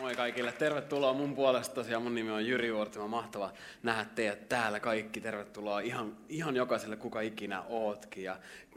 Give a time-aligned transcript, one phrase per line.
[0.00, 2.02] Moi kaikille, tervetuloa mun puolesta tosiaan.
[2.02, 3.52] Mun nimi on Jyri Vuortima, mahtava
[3.82, 5.20] nähdä teidät täällä kaikki.
[5.20, 8.24] Tervetuloa ihan, ihan jokaiselle, kuka ikinä ootkin.
[8.24, 8.36] Ja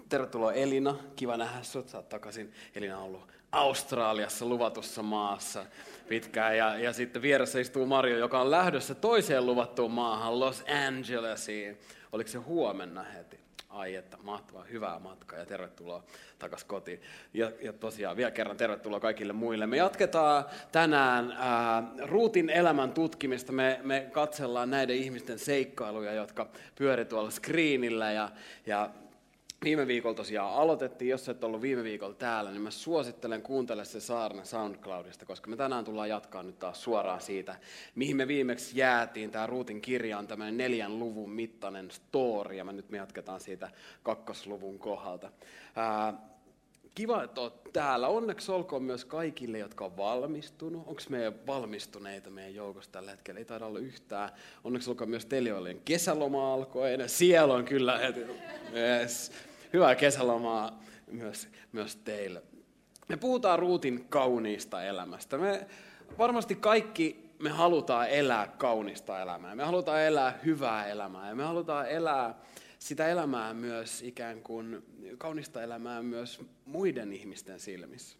[0.10, 2.54] tervetuloa Elina, kiva nähdä sut, sä oot takaisin.
[2.76, 5.66] Elina on ollut Australiassa luvatussa maassa
[6.10, 6.58] pitkään.
[6.58, 11.80] Ja, ja sitten vieressä istuu Mario, joka on lähdössä toiseen luvattuun maahan, Los Angelesiin.
[12.12, 13.48] Oliko se huomenna heti?
[13.70, 16.04] Ai että, mahtavaa, hyvää matkaa ja tervetuloa
[16.40, 17.02] takaisin kotiin.
[17.34, 19.68] Ja, ja tosiaan vielä kerran tervetuloa kaikille muille.
[19.68, 23.52] Me jatketaan tänään ää, Ruutin elämän tutkimista.
[23.52, 28.30] Me, me katsellaan näiden ihmisten seikkailuja, jotka pyöri tuolla screenillä ja,
[28.66, 28.90] ja
[29.63, 33.99] Viime viikolla tosiaan aloitettiin, jos et ollut viime viikolla täällä, niin mä suosittelen kuuntele se
[33.99, 37.55] saarna SoundCloudista, koska me tänään tullaan jatkaa nyt taas suoraan siitä,
[37.96, 39.32] mihin me viimeksi jäätiin.
[39.32, 43.70] Tämä Ruutin kirja on tämmöinen neljän luvun mittainen story, ja me nyt me jatketaan siitä
[44.04, 45.32] kakkosluvun kohdalta.
[45.76, 46.13] Ää,
[46.96, 48.07] kiva, että olet täällä.
[48.07, 50.87] Onneksi olkoon myös kaikille, jotka on valmistunut.
[50.87, 53.40] Onko meidän valmistuneita meidän joukossa tällä hetkellä?
[53.40, 54.30] Ei taida olla yhtään.
[54.63, 56.90] Onneksi olkoon myös teille, joille kesäloma alkoi.
[57.07, 58.21] Siellä on kyllä heti.
[58.74, 59.32] Yes
[59.73, 62.43] hyvää kesälomaa myös, myös teille.
[63.09, 65.38] Me puhutaan Ruutin kauniista elämästä.
[65.38, 65.67] Me
[66.17, 69.56] varmasti kaikki me halutaan elää kaunista elämää.
[69.56, 72.35] Me halutaan elää hyvää elämää ja me halutaan elää
[72.79, 74.84] sitä elämää myös ikään kuin
[75.17, 78.17] kaunista elämää myös muiden ihmisten silmissä.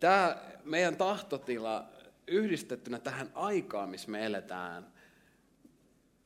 [0.00, 1.88] Tämä meidän tahtotila
[2.26, 4.93] yhdistettynä tähän aikaan, missä me eletään,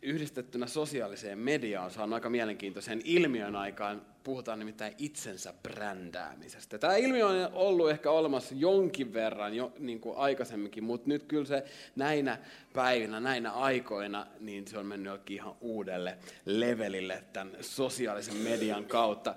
[0.03, 4.03] yhdistettynä sosiaaliseen mediaan on aika mielenkiintoisen ilmiön aikaan.
[4.25, 6.79] Puhutaan nimittäin itsensä brändäämisestä.
[6.79, 11.45] Tämä ilmiö on ollut ehkä olemassa jonkin verran jo niin kuin aikaisemminkin, mutta nyt kyllä
[11.45, 11.65] se
[11.97, 12.39] näinä
[12.73, 19.35] päivinä, näinä aikoina, niin se on mennyt ihan uudelle levelille tämän sosiaalisen median kautta.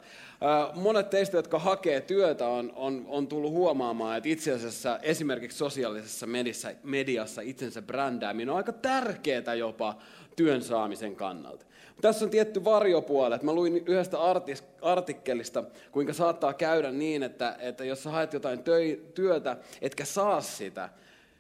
[0.73, 6.27] Monet teistä, jotka hakee työtä, on, on, on tullut huomaamaan, että itse asiassa esimerkiksi sosiaalisessa
[6.27, 9.97] mediassa, mediassa itsensä brändääminen on aika tärkeää jopa
[10.35, 11.65] työn saamisen kannalta.
[12.01, 13.37] Tässä on tietty varjopuoli.
[13.41, 14.17] Mä luin yhdestä
[14.81, 20.41] artikkelista, kuinka saattaa käydä niin, että, että jos sä haet jotain töi, työtä, etkä saa
[20.41, 20.89] sitä,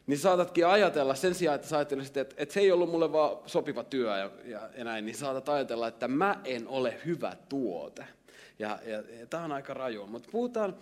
[0.07, 3.37] niin saatatkin ajatella sen sijaan, että sä ajattelisit, että, että se ei ollut mulle vaan
[3.45, 8.05] sopiva työ ja, ja, ja näin, niin saatat ajatella, että mä en ole hyvä tuote.
[8.61, 10.75] Ja, ja, ja tämä on aika raju, mutta puhutaan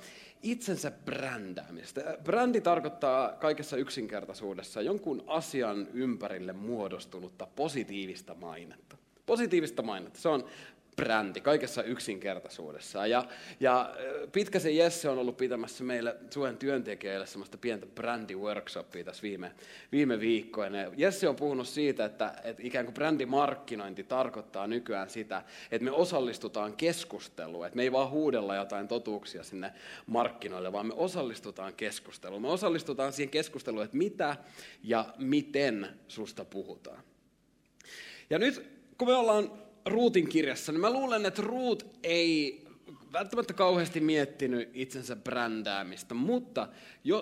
[0.43, 2.17] itsensä brändäämistä.
[2.23, 8.97] Brändi tarkoittaa kaikessa yksinkertaisuudessa jonkun asian ympärille muodostunutta positiivista mainetta.
[9.25, 10.19] Positiivista mainetta.
[10.19, 10.45] Se on
[10.99, 13.07] brändi kaikessa yksinkertaisuudessa.
[13.07, 13.25] Ja,
[13.59, 13.95] ja
[14.31, 19.51] Pitkäsen Jesse on ollut pitämässä meille Suen työntekijöille semmoista pientä brändiworkshopia tässä viime,
[19.91, 20.77] viime viikkoina.
[20.97, 26.73] Jesse on puhunut siitä, että, että ikään kuin brändimarkkinointi tarkoittaa nykyään sitä, että me osallistutaan
[26.73, 29.73] keskusteluun, että me ei vaan huudella jotain totuuksia sinne
[30.07, 32.41] markkinoille, vaan me osallistutaan keskusteluun.
[32.41, 34.35] Me osallistutaan siihen keskusteluun, että mitä
[34.83, 37.03] ja miten susta puhutaan.
[38.29, 42.63] Ja nyt kun me ollaan Ruutin kirjassa, niin mä luulen, että Ruut ei
[43.13, 46.67] välttämättä kauheasti miettinyt itsensä brändäämistä, mutta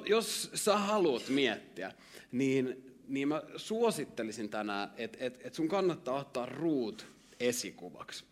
[0.05, 1.91] jos sä haluat miettiä,
[2.31, 7.07] niin, niin mä suosittelisin tänään, että et, et sun kannattaa ottaa Ruut
[7.39, 8.25] esikuvaksi.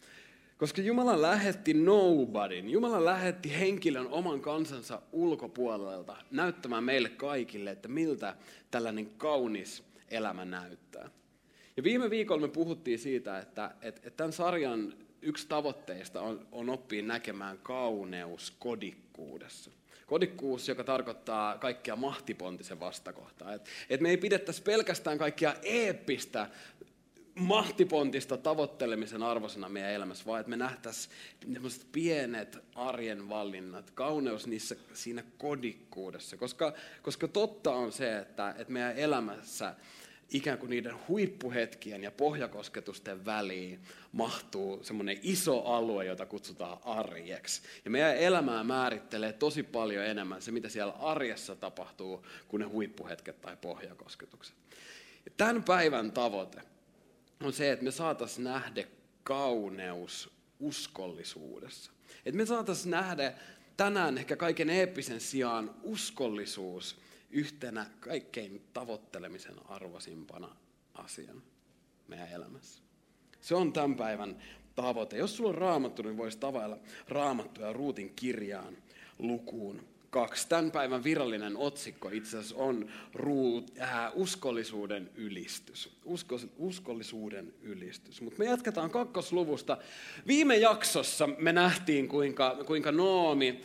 [0.57, 8.35] Koska Jumala lähetti nobodyn, Jumala lähetti henkilön oman kansansa ulkopuolelta näyttämään meille kaikille, että miltä
[8.72, 11.09] tällainen kaunis elämä näyttää.
[11.78, 16.69] Ja viime viikolla me puhuttiin siitä, että, että, että tämän sarjan yksi tavoitteista on, on
[16.69, 19.72] oppia näkemään kauneus kodikkuudessa.
[20.06, 23.53] Kodikkuus, joka tarkoittaa kaikkia mahtipontisen vastakohtaa.
[23.53, 26.50] Et, et me ei pidettäisi pelkästään kaikkia eeppistä
[27.35, 31.16] mahtipontista tavoittelemisen arvosena meidän elämässä, vaan että me nähtäisiin
[31.91, 36.38] pienet arjen valinnat, kauneus niissä, siinä kodikkuudessa.
[36.38, 39.76] Koska, koska totta on se, että, että meidän elämässä
[40.29, 43.79] ikään kuin niiden huippuhetkien ja pohjakosketusten väliin
[44.11, 47.61] mahtuu semmoinen iso alue, jota kutsutaan arjeksi.
[47.85, 53.41] Ja meidän elämää määrittelee tosi paljon enemmän se, mitä siellä arjessa tapahtuu, kuin ne huippuhetket
[53.41, 54.55] tai pohjakosketukset.
[55.25, 56.61] Ja tämän päivän tavoite
[57.43, 58.83] on se, että me saataisiin nähdä
[59.23, 60.29] kauneus
[60.59, 61.91] uskollisuudessa.
[62.25, 63.33] Että me saataisiin nähdä
[63.77, 67.04] tänään ehkä kaiken eeppisen sijaan uskollisuus
[67.35, 70.55] yhtenä kaikkein tavoittelemisen arvoisimpana
[70.93, 71.41] asiana
[72.08, 72.84] meidän elämässä.
[73.41, 74.37] Se on tämän päivän
[74.76, 75.17] tavoite.
[75.17, 76.78] Jos sulla on raamattu, niin voisi tavailla
[77.09, 78.78] raamattuja Ruutin kirjaan
[79.20, 80.49] lukuun kaksi.
[80.49, 85.97] Tämän päivän virallinen otsikko itse asiassa on ruut, äh, uskollisuuden ylistys.
[86.05, 88.22] Usko, uskollisuuden ylistys.
[88.22, 89.78] Mutta me jatketaan kakkosluvusta.
[90.28, 93.64] Viime jaksossa me nähtiin, kuinka, kuinka Noomi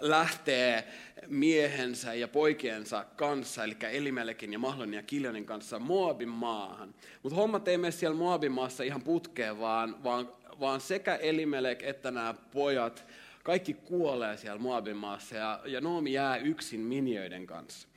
[0.00, 0.88] lähtee
[1.28, 6.94] miehensä ja poikiensa kanssa, eli Elimelekin ja Mahlon ja Kiljonin kanssa Moabin maahan.
[7.22, 10.28] Mutta hommat ei mene siellä Moabin maassa ihan putkeen, vaan, vaan,
[10.60, 13.04] vaan sekä Elimelek että nämä pojat
[13.42, 17.88] kaikki kuolee siellä Moabin maassa ja, ja Noomi jää yksin minjöiden kanssa.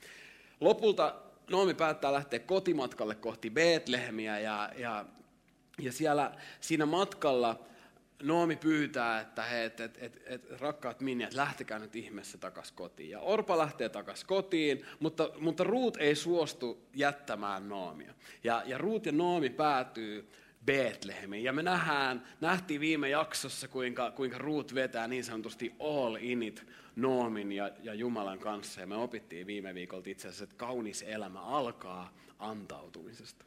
[0.60, 1.14] Lopulta
[1.50, 5.04] Noomi päättää lähteä kotimatkalle kohti Betlehemiä ja, ja,
[5.78, 7.68] ja siellä siinä matkalla
[8.22, 13.10] Noomi pyytää, että he, et, et, et, et, rakkaat minjat, lähtekää nyt ihmeessä takaisin kotiin.
[13.10, 18.14] Ja Orpa lähtee takaisin kotiin, mutta, mutta Ruut ei suostu jättämään Noomia.
[18.44, 20.28] Ja, ja Ruut ja Noomi päätyy
[20.64, 21.44] Betlehemiin.
[21.44, 26.66] Ja me nähdään, nähtiin viime jaksossa, kuinka, kuinka Ruut vetää niin sanotusti all in it
[26.96, 28.80] Noomin ja, ja Jumalan kanssa.
[28.80, 33.44] Ja me opittiin viime viikolta itse asiassa, että kaunis elämä alkaa antautumisesta.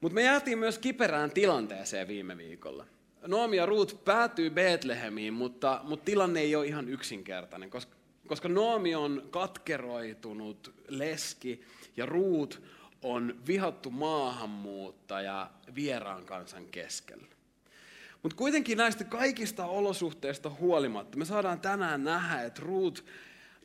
[0.00, 2.86] Mutta me jäätiin myös kiperään tilanteeseen viime viikolla.
[3.28, 7.96] Noomi ja Ruut päätyy Betlehemiin, mutta, mutta tilanne ei ole ihan yksinkertainen, koska,
[8.26, 11.62] koska Noomi on katkeroitunut leski
[11.96, 12.62] ja Ruut
[13.02, 17.26] on vihattu maahanmuuttaja vieraan kansan keskellä.
[18.22, 23.04] Mutta kuitenkin näistä kaikista olosuhteista huolimatta me saadaan tänään nähdä, että Ruut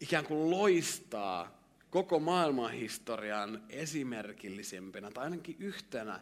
[0.01, 3.63] ikään kuin loistaa koko maailman historian
[5.13, 6.19] tai ainakin yhtenä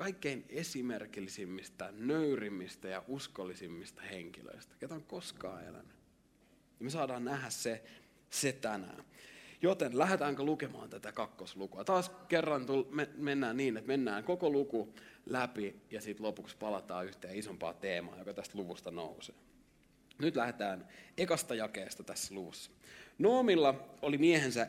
[0.00, 5.96] kaikkein esimerkillisimmistä, nöyrimmistä ja uskollisimmista henkilöistä, ketä on koskaan elänyt.
[6.78, 7.82] Ja me saadaan nähdä se,
[8.30, 9.04] se tänään.
[9.62, 11.84] Joten lähdetäänkö lukemaan tätä kakkoslukua?
[11.84, 14.94] Taas kerran me, mennään niin, että mennään koko luku
[15.26, 19.34] läpi ja sitten lopuksi palataan yhteen isompaa teemaa, joka tästä luvusta nousee.
[20.18, 20.88] Nyt lähdetään
[21.18, 22.70] ekasta jakeesta tässä luvussa.
[23.18, 24.68] Noomilla oli miehensä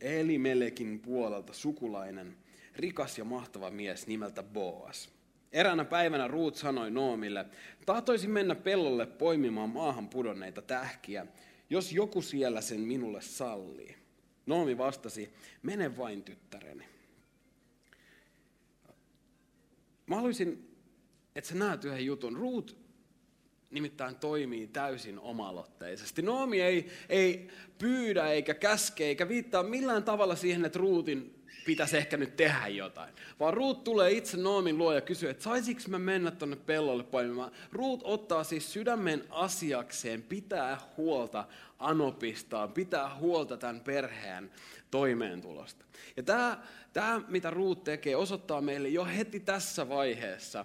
[0.00, 2.36] Elimelekin puolelta sukulainen,
[2.76, 5.08] rikas ja mahtava mies nimeltä Boas.
[5.52, 7.46] Eräänä päivänä Ruut sanoi Noomille,
[7.86, 11.26] tahtoisin mennä pellolle poimimaan maahan pudonneita tähkiä,
[11.70, 13.96] jos joku siellä sen minulle sallii.
[14.46, 15.32] Noomi vastasi,
[15.62, 16.84] mene vain tyttäreni.
[20.06, 20.76] Mä haluaisin,
[21.36, 22.36] että sä näet yhden jutun.
[22.36, 22.81] Ruut
[23.72, 26.22] nimittäin toimii täysin omaloitteisesti.
[26.22, 27.48] Noomi ei, ei
[27.78, 33.14] pyydä eikä käske eikä viittaa millään tavalla siihen, että Ruutin pitäisi ehkä nyt tehdä jotain.
[33.40, 37.52] Vaan Ruut tulee itse Noomin luo ja kysyy, että saisinko mä mennä tuonne pellolle poimimaan.
[37.72, 41.44] Ruut ottaa siis sydämen asiakseen, pitää huolta
[41.78, 44.50] Anopistaan, pitää huolta tämän perheen
[44.90, 45.84] toimeentulosta.
[46.16, 50.64] Ja tämä, tämä mitä Ruut tekee, osoittaa meille jo heti tässä vaiheessa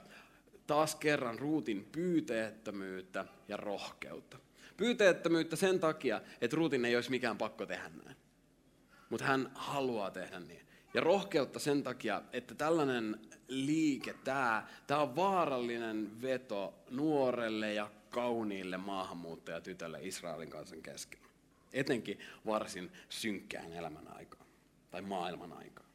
[0.68, 4.38] taas kerran Ruutin pyyteettömyyttä ja rohkeutta.
[4.78, 8.18] Pyyteettömyyttä sen takia, että Ruutin ei olisi mikään pakko tehdä näin.
[9.10, 10.68] Mutta hän haluaa tehdä niin.
[10.94, 18.78] Ja rohkeutta sen takia, että tällainen liike, tämä, tämä on vaarallinen veto nuorelle ja kauniille
[18.78, 21.28] maahanmuuttajatytölle Israelin kansan keskellä.
[21.74, 24.46] Etenkin varsin synkkään elämän aikaan
[24.92, 25.90] tai maailman aikaan.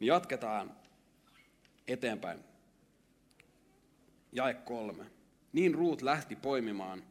[0.00, 0.76] Niin jatketaan
[1.88, 2.49] eteenpäin.
[4.32, 5.04] Jae kolme.
[5.52, 7.04] Niin Ruut lähti poimimaan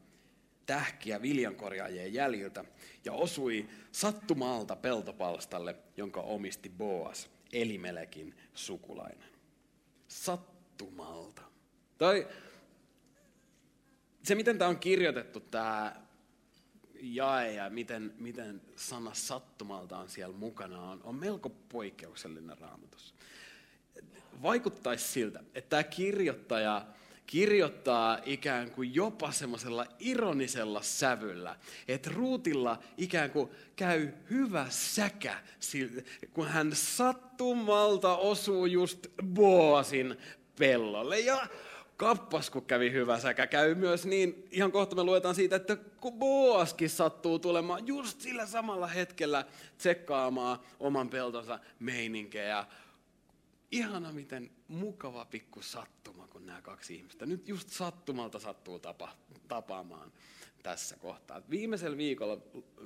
[0.66, 2.66] tähkiä viljankorjaajien jäljiltä
[3.06, 9.30] ja osui sattumalta peltopalstalle, jonka omisti Boas, Elimelekin sukulainen.
[10.08, 11.42] Sattumalta.
[11.98, 12.28] Tai
[14.24, 15.96] se, miten tämä on kirjoitettu, tämä
[17.02, 23.16] jae ja miten, miten sana sattumalta on siellä mukana, on, on melko poikkeuksellinen raamatus.
[24.42, 26.86] Vaikuttaisi siltä, että tämä kirjoittaja
[27.30, 31.56] kirjoittaa ikään kuin jopa semmoisella ironisella sävyllä,
[31.88, 35.36] että Ruutilla ikään kuin käy hyvä säkä,
[36.34, 40.18] kun hän sattumalta osuu just Boasin
[40.60, 41.20] pellolle.
[41.20, 41.48] Ja
[41.98, 46.14] kappas, kun kävi hyvä säkä, käy myös niin, ihan kohta me luetaan siitä, että kun
[46.14, 49.46] Boaskin sattuu tulemaan just sillä samalla hetkellä
[49.78, 52.66] tsekkaamaan oman peltonsa meininkejä.
[53.72, 59.16] Ihana, miten mukava pikku sattuma, kun nämä kaksi ihmistä nyt just sattumalta sattuu tapa,
[59.48, 60.12] tapaamaan
[60.64, 61.42] tässä kohtaa.
[61.50, 62.38] Viimeisellä viikolla,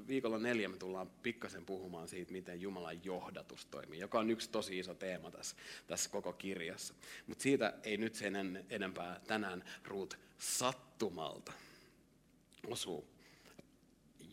[0.08, 4.80] viikolla neljä me tullaan pikkasen puhumaan siitä, miten Jumalan johdatus toimii, joka on yksi tosi
[4.80, 5.56] iso teema tässä,
[5.88, 6.94] tässä koko kirjassa.
[7.28, 11.54] Mutta siitä ei nyt sen en, enempää tänään Ruut sattumalta
[12.68, 13.08] osuu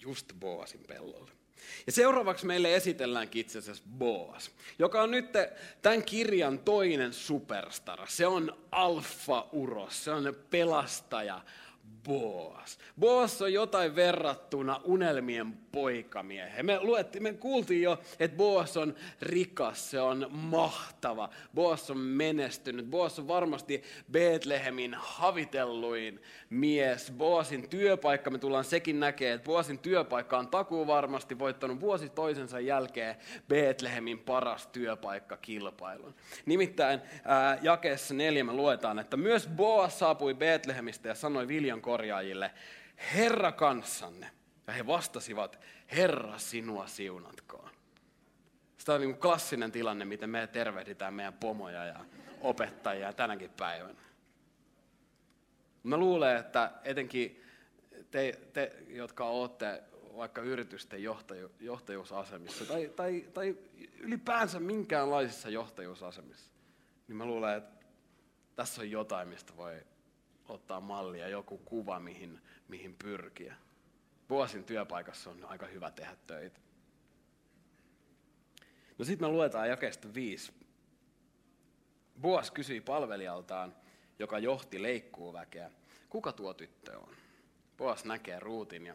[0.01, 1.40] just Boasin pellolle.
[1.87, 5.27] Ja seuraavaksi meille esitelläänkin itse asiassa Boas, joka on nyt
[5.83, 8.07] tämän kirjan toinen superstara.
[8.09, 11.41] Se on alfa-uros, se on pelastaja,
[12.05, 12.79] Boas.
[13.01, 16.67] Boas on jotain verrattuna unelmien poikamiehen.
[16.67, 21.31] Me, luettiin, me kuultiin jo, että Boas on rikas, se on mahtava.
[21.55, 22.87] Boas on menestynyt.
[22.87, 27.13] Boas on varmasti Betlehemin havitelluin mies.
[27.17, 32.61] Boasin työpaikka, me tullaan sekin näkemään, että Boasin työpaikka on takuu varmasti voittanut vuosi toisensa
[32.61, 33.17] jälkeen
[33.49, 36.15] Betlehemin paras työpaikka kilpailun.
[36.47, 42.51] Nimittäin ää, jakeessa neljä me luetaan, että myös Boas saapui Betlehemistä ja sanoi viljan korjaajille,
[43.15, 44.31] Herra kanssanne.
[44.71, 45.59] Ja he vastasivat,
[45.97, 47.71] Herra sinua siunatkoon.
[48.85, 52.01] Tämä on niin klassinen tilanne, miten me tervehditään meidän pomoja ja
[52.41, 54.01] opettajia tänäkin päivänä.
[55.83, 57.43] Mä luulen, että etenkin
[58.11, 59.83] te, te jotka olette
[60.17, 63.57] vaikka yritysten johtaju, johtajuusasemissa tai, tai, tai
[63.99, 66.53] ylipäänsä minkäänlaisissa johtajuusasemissa,
[67.09, 67.87] niin mä luulen, että
[68.57, 69.83] tässä on jotain, mistä voi
[70.49, 73.55] ottaa mallia, joku kuva, mihin, mihin pyrkiä.
[74.31, 76.61] Vuosin työpaikassa on aika hyvä tehdä töitä.
[78.99, 80.53] No sitten me luetaan jakeesta viisi.
[82.21, 83.77] Boas kysyi palvelijaltaan,
[84.19, 85.71] joka johti leikkuuväkeä,
[86.09, 87.15] kuka tuo tyttö on?
[87.77, 88.95] Boas näkee Ruutin ja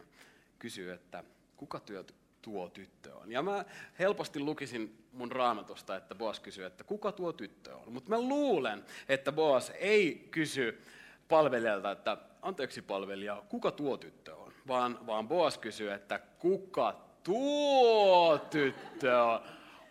[0.58, 1.24] kysyy, että
[1.56, 2.04] kuka työ,
[2.42, 3.32] tuo tyttö on?
[3.32, 3.64] Ja mä
[3.98, 7.92] helposti lukisin mun raamatusta, että Boas kysyy, että kuka tuo tyttö on?
[7.92, 10.82] Mutta mä luulen, että Boas ei kysy
[11.28, 14.45] palvelijalta, että anteeksi palvelija, kuka tuo tyttö on?
[14.68, 19.40] Vaan, vaan Boas kysyy, että kuka tuo tyttö on?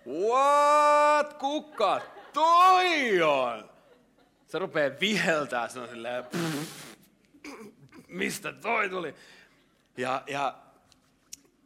[0.08, 1.34] What?
[1.34, 2.02] Kuka
[2.34, 3.70] toi on?
[4.48, 6.24] Se rupeaa viheltää, se on silleen,
[8.08, 9.16] mistä toi tuli?
[9.98, 10.56] Ja, ja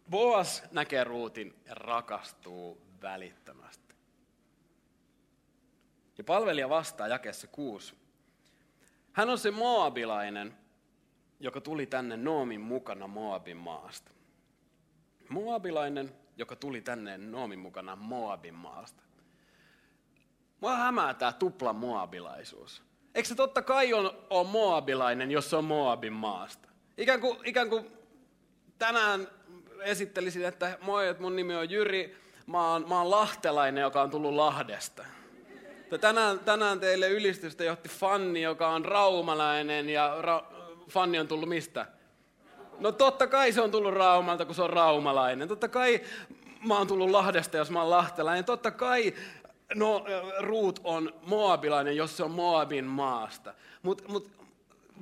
[0.10, 3.96] Boas näkee Ruutin ja rakastuu välittömästi.
[6.18, 7.96] Ja palvelija vastaa jakessa kuusi.
[9.12, 10.58] Hän on se moabilainen,
[11.40, 14.12] joka tuli tänne Noomin mukana Moabin maasta.
[15.30, 19.04] Moabilainen, joka tuli tänne Noomin mukana Moabin maasta.
[20.60, 22.84] Mua hämää tämä tupla moabilaisuus.
[23.16, 23.94] Eikö se totta kai
[24.30, 26.70] on moabilainen, jos se on Moabin maasta?
[26.98, 27.92] Ikään kuin, ikään kuin
[28.80, 29.28] tänään
[29.82, 32.18] esittelisin, että moi, että mun nimi on Jyri,
[32.48, 35.06] mä oon, mä oon lahtelainen, joka on tullut Lahdesta.
[36.02, 40.44] Tänään, tänään teille ylistystä johti Fanni, joka on raumalainen, ja ra,
[40.90, 41.86] Fanni on tullut mistä?
[42.80, 45.48] No totta kai se on tullut Raumalta, kun se on raumalainen.
[45.48, 46.02] Totta kai
[46.68, 48.46] mä oon tullut Lahdesta, jos mä oon lahtelainen.
[48.46, 49.14] Totta kai
[49.76, 50.06] no,
[50.40, 53.54] Ruut on moabilainen, jos se on Moabin maasta.
[53.84, 54.32] Mutta mut,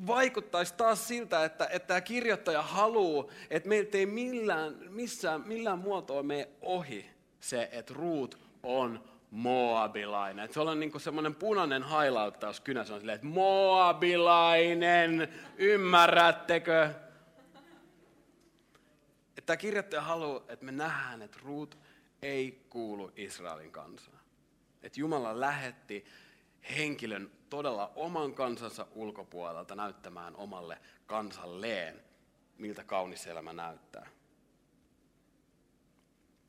[0.07, 6.23] vaikuttaisi taas siltä, että, että tämä kirjoittaja haluaa, että meiltä ei millään, missään, millään muotoa
[6.23, 10.45] mene ohi se, että Ruut on moabilainen.
[10.45, 16.89] Että se on niin semmoinen punainen hailauttaus kynässä on silleen, että moabilainen, ymmärrättekö?
[19.45, 21.77] Tämä kirjoittaja haluaa, että me nähdään, että Ruut
[22.21, 24.19] ei kuulu Israelin kansaan.
[24.83, 26.05] Että Jumala lähetti
[26.77, 32.01] henkilön todella oman kansansa ulkopuolelta näyttämään omalle kansalleen,
[32.57, 34.07] miltä kaunis elämä näyttää.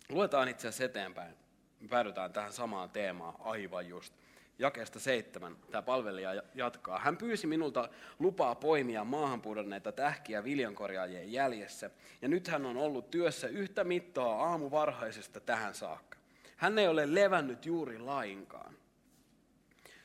[0.08, 1.47] Luetaan itse asiassa eteenpäin.
[1.90, 4.14] Päädytään tähän samaan teemaan aivan just.
[4.58, 6.98] Jakeesta seitsemän tämä palvelija jatkaa.
[6.98, 11.90] Hän pyysi minulta lupaa poimia maahan pudonneita tähkiä viljankorjaajien jäljessä,
[12.22, 16.18] ja nyt hän on ollut työssä yhtä mittaa aamuvarhaisesta tähän saakka.
[16.56, 18.74] Hän ei ole levännyt juuri lainkaan.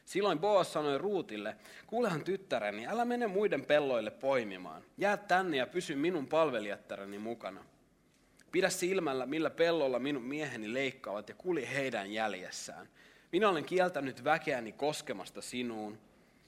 [0.06, 1.56] Silloin Boas sanoi Ruutille,
[1.88, 4.84] kuulehan tyttäreni, älä mene muiden pelloille poimimaan.
[4.98, 7.64] Jää tänne ja pysy minun palvelijattareni mukana.
[8.54, 12.90] Pidä silmällä, millä pellolla minun mieheni leikkaavat ja kuli heidän jäljessään.
[13.32, 16.00] Minä olen kieltänyt väkeäni koskemasta sinuun.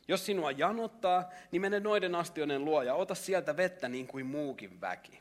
[0.07, 4.81] Jos sinua janottaa, niin mene noiden astioiden luo ja ota sieltä vettä niin kuin muukin
[4.81, 5.19] väki.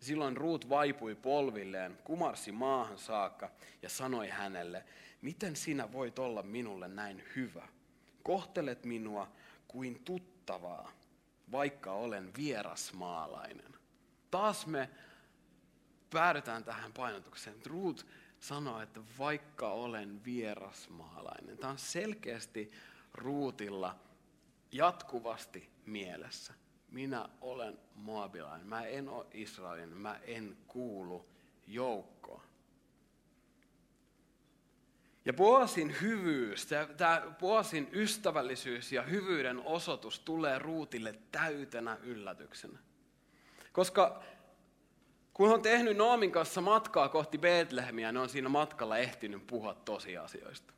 [0.00, 3.50] Silloin Ruut vaipui polvilleen, kumarsi maahan saakka
[3.82, 4.84] ja sanoi hänelle,
[5.22, 7.68] miten sinä voit olla minulle näin hyvä?
[8.22, 9.32] Kohtelet minua
[9.68, 10.92] kuin tuttavaa,
[11.52, 13.74] vaikka olen vierasmaalainen.
[14.30, 14.88] Taas me
[16.12, 17.56] päädytään tähän painotukseen.
[17.66, 18.06] Ruut
[18.40, 21.58] sanoo, että vaikka olen vierasmaalainen.
[21.58, 22.72] Tämä on selkeästi
[23.14, 23.98] Ruutilla
[24.72, 26.54] jatkuvasti mielessä.
[26.90, 31.28] Minä olen moabilainen, mä en ole Israelin, mä en kuulu
[31.66, 32.42] joukkoon.
[35.24, 36.66] Ja Boasin hyvyys,
[36.96, 42.78] tämä Boasin ystävällisyys ja hyvyyden osoitus tulee Ruutille täytenä yllätyksenä.
[43.72, 44.22] Koska
[45.34, 50.72] Kun on tehnyt Noomin kanssa matkaa kohti Betlehemiä, ne on siinä matkalla ehtinyt puhua tosiasioista.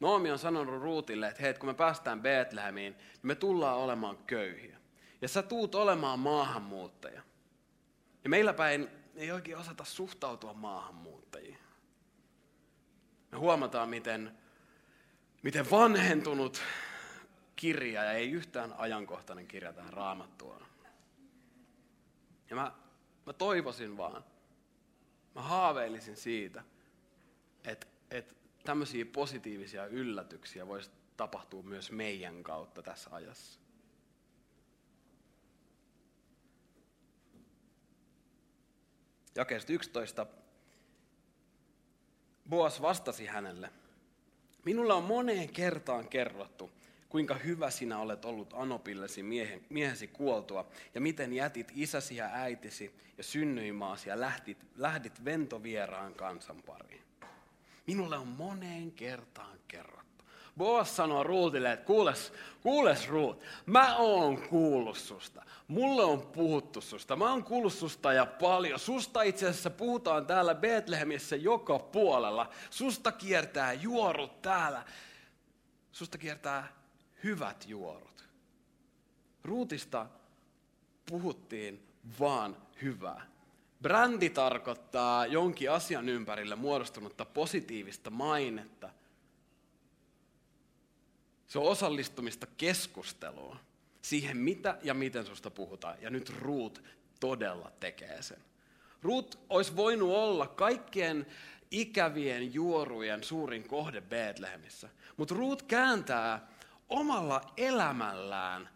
[0.00, 4.78] Noomi on sanonut Ruutille, että hei, kun me päästään Betlehemiin, niin me tullaan olemaan köyhiä.
[5.22, 7.22] Ja sä tuut olemaan maahanmuuttaja.
[8.24, 11.58] Ja meillä päin ei oikein osata suhtautua maahanmuuttajiin.
[13.32, 14.38] Me huomataan, miten,
[15.42, 16.62] miten vanhentunut
[17.56, 20.66] kirja ja ei yhtään ajankohtainen kirja tähän raamattuun.
[22.50, 22.72] Ja mä,
[23.26, 24.24] mä toivoisin vaan,
[25.34, 26.64] mä haaveilisin siitä,
[27.64, 33.60] että, että tämmöisiä positiivisia yllätyksiä voisi tapahtua myös meidän kautta tässä ajassa.
[39.34, 40.26] Jakeesta 11.
[42.48, 43.70] Boas vastasi hänelle,
[44.64, 46.70] minulla on moneen kertaan kerrottu,
[47.12, 52.94] kuinka hyvä sinä olet ollut Anopillesi miehen, miehesi kuoltua, ja miten jätit isäsi ja äitisi
[53.18, 57.02] ja synnyimaasi ja lähdit, lähdit ventovieraan kansan pariin.
[57.86, 60.24] Minulle on moneen kertaan kerrottu.
[60.58, 65.42] Boas sanoo Ruutille, että kuules, kuules Ruut, mä oon kuullut susta.
[65.68, 67.16] Mulle on puhuttu susta.
[67.16, 68.78] Mä oon kuullut susta ja paljon.
[68.78, 72.50] Susta itse asiassa puhutaan täällä Betlehemissä joka puolella.
[72.70, 74.84] Susta kiertää juorut täällä.
[75.92, 76.81] Susta kiertää
[77.24, 78.28] hyvät juorut.
[79.44, 80.06] Ruutista
[81.06, 81.86] puhuttiin
[82.20, 83.26] vaan hyvää.
[83.82, 88.90] Brändi tarkoittaa jonkin asian ympärille muodostunutta positiivista mainetta.
[91.46, 93.56] Se on osallistumista keskusteluun,
[94.02, 95.96] siihen mitä ja miten susta puhutaan.
[96.00, 96.82] Ja nyt Ruut
[97.20, 98.38] todella tekee sen.
[99.02, 101.26] Ruut olisi voinut olla kaikkien
[101.70, 104.88] ikävien juorujen suurin kohde Betlehemissä.
[105.16, 106.51] Mutta Ruut kääntää
[106.92, 108.68] omalla elämällään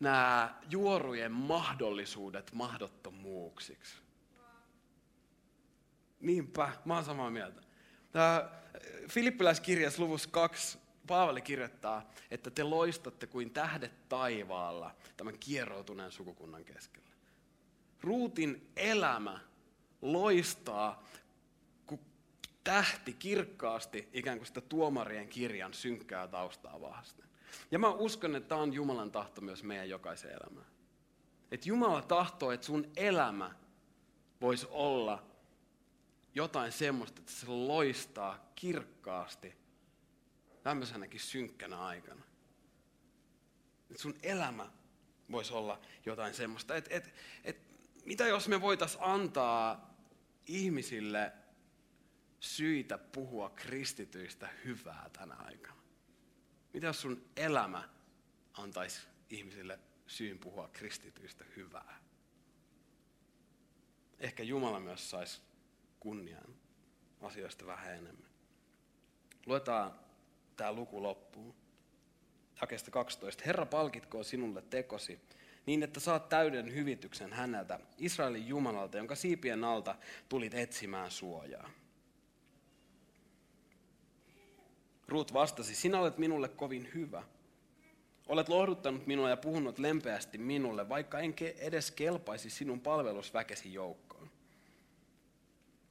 [0.00, 3.96] nämä juorujen mahdollisuudet mahdottomuuksiksi.
[6.20, 7.60] Niinpä, mä oon samaa mieltä.
[8.12, 8.50] Tämä
[9.08, 17.10] Filippiläiskirjas luvussa 2 Paavali kirjoittaa, että te loistatte kuin tähdet taivaalla tämän kieroutuneen sukukunnan keskellä.
[18.00, 19.40] Ruutin elämä
[20.02, 21.04] loistaa
[21.86, 22.00] kuin
[22.64, 27.31] tähti kirkkaasti ikään kuin sitä tuomarien kirjan synkkää taustaa vasten.
[27.70, 30.66] Ja mä uskon, että tämä on Jumalan tahto myös meidän jokaisen elämään.
[31.50, 33.54] Että Jumala tahtoo, että sun elämä
[34.40, 35.26] voisi olla
[36.34, 39.54] jotain semmoista, että se loistaa kirkkaasti
[40.62, 42.22] tämmöisenäkin synkkänä aikana.
[43.90, 44.70] Että sun elämä
[45.30, 46.76] voisi olla jotain semmoista.
[46.76, 47.56] Että et, et,
[48.04, 49.94] mitä jos me voitaisiin antaa
[50.46, 51.32] ihmisille
[52.40, 55.81] syitä puhua kristityistä hyvää tänä aikana?
[56.72, 57.88] Mitä sun elämä
[58.52, 62.00] antaisi ihmisille syyn puhua kristityistä hyvää?
[64.18, 65.40] Ehkä Jumala myös saisi
[66.00, 66.54] kunnian
[67.20, 68.30] asioista vähän enemmän.
[69.46, 69.92] Luetaan
[70.56, 71.54] tämä luku loppuun.
[72.60, 73.42] Jakeesta 12.
[73.46, 75.20] Herra palkitkoon sinulle tekosi,
[75.66, 79.94] niin että saat täyden hyvityksen häneltä, Israelin Jumalalta, jonka siipien alta
[80.28, 81.70] tulit etsimään suojaa.
[85.12, 87.22] Ruut vastasi, sinä olet minulle kovin hyvä.
[88.28, 94.30] Olet lohduttanut minua ja puhunut lempeästi minulle, vaikka en edes kelpaisi sinun palvelusväkesi joukkoon.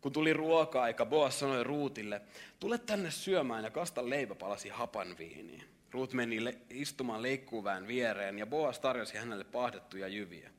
[0.02, 2.22] Kun tuli ruoka-aika, Boas sanoi Ruutille,
[2.60, 5.64] tule tänne syömään ja kasta leipäpalasi hapan viiniin.
[5.92, 6.38] Ruut meni
[6.70, 10.52] istumaan leikkuuvään viereen ja Boas tarjosi hänelle pahdettuja jyviä.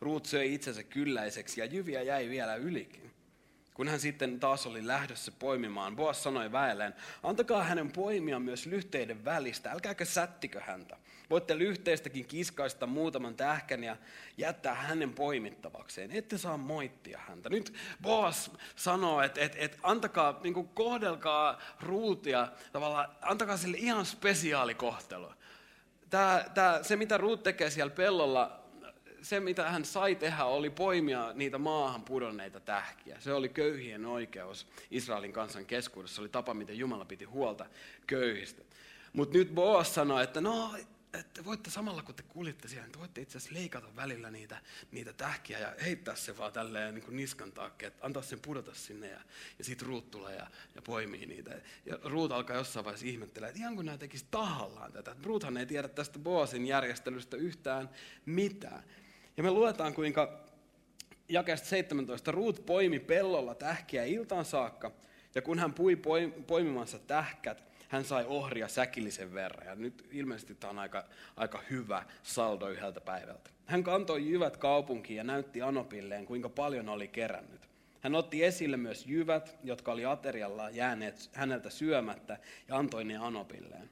[0.00, 3.13] Ruut söi itsensä kylläiseksi ja jyviä jäi vielä ylikin.
[3.74, 9.24] Kun hän sitten taas oli lähdössä poimimaan, Boas sanoi väelleen, antakaa hänen poimia myös lyhteiden
[9.24, 10.96] välistä, älkääkö sättikö häntä.
[11.30, 13.96] Voitte lyhteistäkin kiskaista muutaman tähkän ja
[14.36, 16.10] jättää hänen poimittavakseen.
[16.10, 17.50] Ette saa moittia häntä.
[17.50, 24.06] Nyt Boas sanoo, että, että, että antakaa, niin kuin kohdelkaa ruutia, tavallaan antakaa sille ihan
[24.06, 25.32] spesiaalikohtelu.
[26.10, 28.63] Tämä, tämä, se, mitä Ruut tekee siellä pellolla,
[29.24, 33.20] se, mitä hän sai tehdä, oli poimia niitä maahan pudonneita tähkiä.
[33.20, 36.14] Se oli köyhien oikeus Israelin kansan keskuudessa.
[36.14, 37.66] Se oli tapa, miten Jumala piti huolta
[38.06, 38.62] köyhistä.
[39.12, 40.74] Mutta nyt Boas sanoi, että no,
[41.18, 44.60] että voitte samalla kun te kuljitte siellä, niin voitte itse asiassa leikata välillä niitä,
[44.92, 48.74] niitä tähkiä ja heittää se vaan tälleen niin kuin niskan taakse, että antaa sen pudota
[48.74, 49.20] sinne ja,
[49.58, 51.50] ja sitten Ruut tulee ja, ja poimii niitä.
[51.86, 55.16] Ja Ruut alkaa jossain vaiheessa ihmettelemään, että ihan kun nämä tekisi tahallaan tätä.
[55.22, 57.90] Ruuthan ei tiedä tästä Boasin järjestelystä yhtään
[58.26, 58.84] mitään.
[59.36, 60.40] Ja me luetaan, kuinka
[61.28, 64.92] jakeesta 17 Ruut poimi pellolla tähkiä iltaan saakka,
[65.34, 65.96] ja kun hän pui
[66.46, 69.66] poimimansa tähkät, hän sai ohria säkillisen verran.
[69.66, 71.04] Ja nyt ilmeisesti tämä on aika,
[71.36, 73.50] aika hyvä saldo yhdeltä päivältä.
[73.66, 77.68] Hän kantoi jyvät kaupunkiin ja näytti Anopilleen, kuinka paljon oli kerännyt.
[78.00, 83.90] Hän otti esille myös jyvät, jotka oli aterialla jääneet häneltä syömättä, ja antoi ne Anopilleen.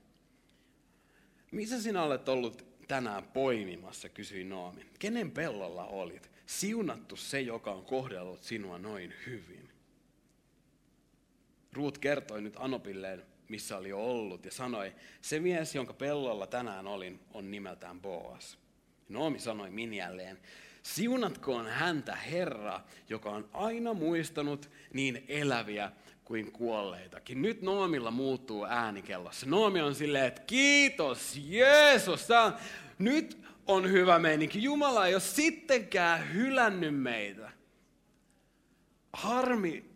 [1.50, 4.86] Missä sinä olet ollut tänään poimimassa, kysyi Noomi.
[4.98, 6.30] Kenen pellolla olit?
[6.46, 9.68] Siunattu se, joka on kohdellut sinua noin hyvin.
[11.72, 17.20] Ruut kertoi nyt Anopilleen, missä oli ollut, ja sanoi, se mies, jonka pellolla tänään olin,
[17.34, 18.58] on nimeltään Boas.
[19.08, 20.38] Noomi sanoi Minjälleen,
[20.82, 25.92] siunatkoon häntä Herra, joka on aina muistanut niin eläviä
[26.24, 27.42] kuin kuolleitakin.
[27.42, 29.46] Nyt Noomilla muuttuu äänikellossa.
[29.46, 32.28] Noomi on silleen, että kiitos Jeesus,
[33.04, 34.62] nyt on hyvä meininki.
[34.62, 37.50] Jumala ei ole sittenkään hylännyt meitä.
[39.12, 39.90] Harmi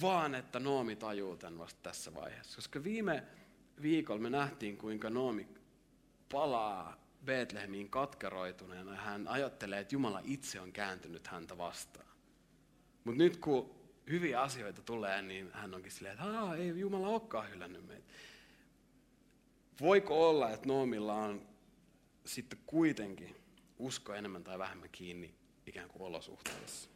[0.00, 2.56] vaan, että Noomi tajuu tämän vasta tässä vaiheessa.
[2.56, 3.22] Koska viime
[3.82, 5.48] viikolla me nähtiin, kuinka Noomi
[6.32, 8.94] palaa Betlehemiin katkeroituneena.
[8.94, 12.06] Hän ajattelee, että Jumala itse on kääntynyt häntä vastaan.
[13.04, 13.74] Mutta nyt kun
[14.10, 18.12] hyviä asioita tulee, niin hän onkin silleen, että ei Jumala olekaan hylännyt meitä.
[19.80, 21.57] Voiko olla, että Noomilla on
[22.28, 23.36] sitten kuitenkin
[23.78, 25.34] usko enemmän tai vähemmän kiinni
[25.66, 26.90] ikään kuin olosuhteissa?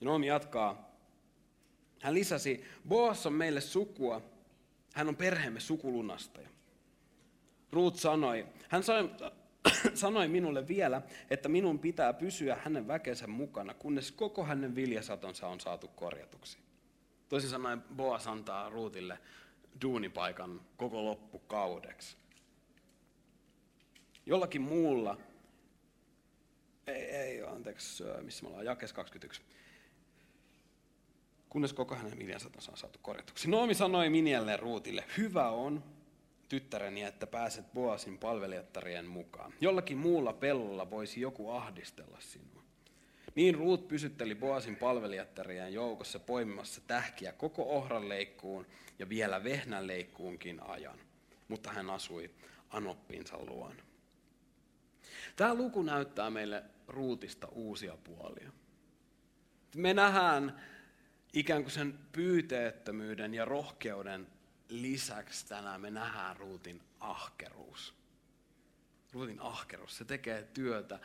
[0.00, 0.94] Ja Noomi jatkaa.
[2.02, 4.22] Hän lisäsi, Boas on meille sukua,
[4.94, 6.48] hän on perheemme sukulunastaja.
[7.72, 9.10] Ruut sanoi, hän sanoi,
[9.94, 15.60] sanoi minulle vielä, että minun pitää pysyä hänen väkensä mukana, kunnes koko hänen viljasatonsa on
[15.60, 16.58] saatu korjatuksi.
[17.28, 19.18] Toisin sanoen Boas antaa Ruutille
[19.82, 22.23] duunipaikan koko loppukaudeksi.
[24.26, 25.16] Jollakin muulla,
[26.86, 29.42] ei, ei anteeksi, missä me ollaan, jakes 21
[31.54, 33.50] kunnes koko hänen viljansatonsa on saatu korjatuksi.
[33.50, 35.84] Noomi sanoi Minjalle Ruutille, hyvä on,
[36.48, 39.54] tyttäreni, että pääset Boasin palvelijattarien mukaan.
[39.60, 42.62] Jollakin muulla pellolla voisi joku ahdistella sinua.
[43.34, 48.66] Niin Ruut pysytteli Boasin palvelijattarien joukossa poimimassa tähkiä koko ohran leikkuun
[48.98, 50.98] ja vielä vehnän leikkuunkin ajan.
[51.48, 52.30] Mutta hän asui
[52.70, 53.82] Anoppinsa luona.
[55.36, 58.52] Tämä luku näyttää meille Ruutista uusia puolia.
[59.76, 60.60] Me nähdään
[61.32, 64.26] ikään kuin sen pyyteettömyyden ja rohkeuden
[64.68, 67.94] lisäksi tänään me nähdään Ruutin ahkeruus.
[69.12, 71.00] Ruutin ahkeruus, se tekee työtä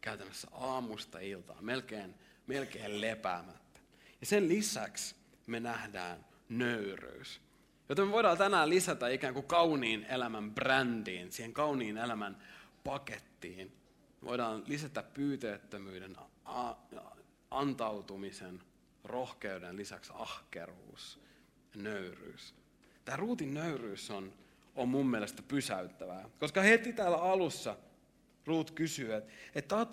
[0.00, 2.14] käytännössä aamusta iltaan, melkein,
[2.46, 3.80] melkein lepäämättä.
[4.20, 5.14] Ja sen lisäksi
[5.46, 7.40] me nähdään nöyryys.
[7.88, 12.42] Joten me voidaan tänään lisätä ikään kuin kauniin elämän brändiin, siihen kauniin elämän
[12.84, 13.72] pakettiin.
[14.24, 16.16] Voidaan lisätä pyyteettömyyden,
[17.50, 18.62] antautumisen,
[19.04, 21.20] rohkeuden lisäksi ahkeruus,
[21.74, 22.54] nöyryys.
[23.04, 24.32] Tämä Ruutin nöyryys on,
[24.76, 26.28] on mun mielestä pysäyttävää.
[26.38, 27.76] Koska heti täällä alussa
[28.46, 29.86] Ruut kysyy, että, että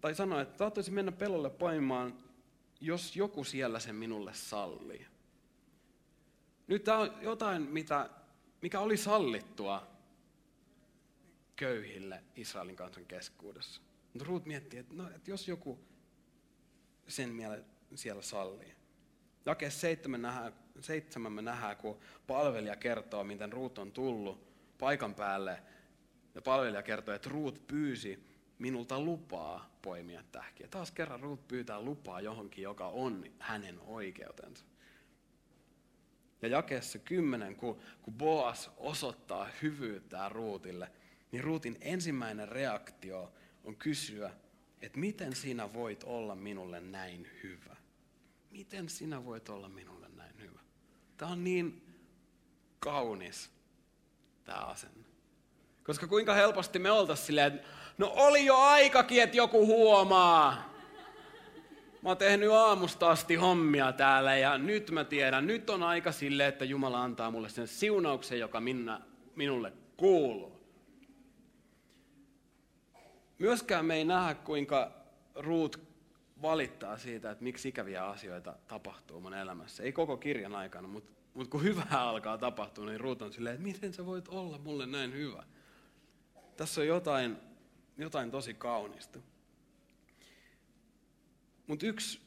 [0.00, 2.14] tai sanoi, että tahtoisin mennä pelolle poimaan,
[2.80, 5.06] jos joku siellä sen minulle sallii.
[6.66, 8.10] Nyt tämä on jotain, mitä,
[8.62, 9.89] mikä oli sallittua
[11.60, 13.80] köyhille Israelin kansan keskuudessa.
[14.12, 15.78] Mutta Ruut miettii, että, no, että jos joku
[17.08, 18.74] sen miele siellä sallii.
[19.46, 25.62] Jakeessa seitsemän, nähdään, seitsemän me nähdään, kun palvelija kertoo, miten Ruut on tullut paikan päälle.
[26.34, 28.24] Ja palvelija kertoo, että Ruut pyysi
[28.58, 30.68] minulta lupaa poimia tähkiä.
[30.68, 34.64] Taas kerran Ruut pyytää lupaa johonkin, joka on hänen oikeutensa.
[36.42, 40.90] Ja jakeessa kymmenen, kun, kun Boas osoittaa hyvyyttään Ruutille,
[41.32, 43.32] niin Ruutin ensimmäinen reaktio
[43.64, 44.30] on kysyä,
[44.82, 47.76] että miten sinä voit olla minulle näin hyvä?
[48.50, 50.60] Miten sinä voit olla minulle näin hyvä?
[51.16, 51.82] Tämä on niin
[52.78, 53.50] kaunis,
[54.44, 55.08] tämä asenne.
[55.84, 60.70] Koska kuinka helposti me oltaisiin silleen, että no oli jo aikakin, että joku huomaa.
[62.02, 66.46] Mä oon tehnyt aamusta asti hommia täällä ja nyt mä tiedän, nyt on aika sille,
[66.46, 69.00] että Jumala antaa mulle sen siunauksen, joka minna,
[69.34, 70.59] minulle kuuluu.
[73.40, 74.92] Myöskään me ei nähdä, kuinka
[75.34, 75.80] Ruut
[76.42, 79.82] valittaa siitä, että miksi ikäviä asioita tapahtuu mun elämässä.
[79.82, 83.66] Ei koko kirjan aikana, mutta, mutta kun hyvää alkaa tapahtua, niin Ruut on silleen, että
[83.66, 85.44] miten sä voit olla mulle näin hyvä.
[86.56, 87.36] Tässä on jotain,
[87.98, 89.18] jotain tosi kaunista.
[91.66, 92.20] Mutta yksi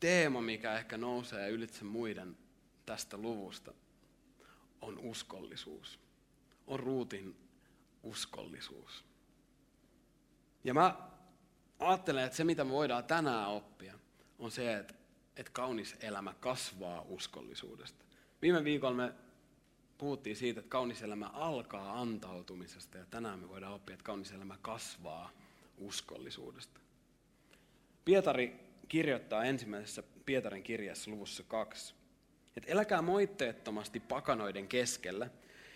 [0.00, 2.36] teema, mikä ehkä nousee ylitse muiden
[2.86, 3.74] tästä luvusta,
[4.80, 6.00] on uskollisuus.
[6.66, 7.36] On Ruutin
[8.02, 9.09] uskollisuus.
[10.64, 10.96] Ja mä
[11.78, 13.94] ajattelen, että se mitä me voidaan tänään oppia,
[14.38, 14.94] on se, että,
[15.36, 18.04] että kaunis elämä kasvaa uskollisuudesta.
[18.42, 19.12] Viime viikolla me
[19.98, 24.56] puhuttiin siitä, että kaunis elämä alkaa antautumisesta ja tänään me voidaan oppia, että kaunis elämä
[24.62, 25.30] kasvaa
[25.78, 26.80] uskollisuudesta.
[28.04, 31.94] Pietari kirjoittaa ensimmäisessä Pietarin kirjassa luvussa kaksi,
[32.56, 35.30] että eläkää moitteettomasti pakanoiden keskellä,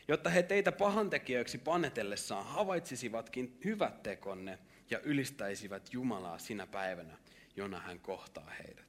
[0.09, 4.59] jotta he teitä pahantekijöiksi panetellessaan havaitsisivatkin hyvät tekonne
[4.91, 7.17] ja ylistäisivät Jumalaa sinä päivänä,
[7.57, 8.85] jona hän kohtaa heidät.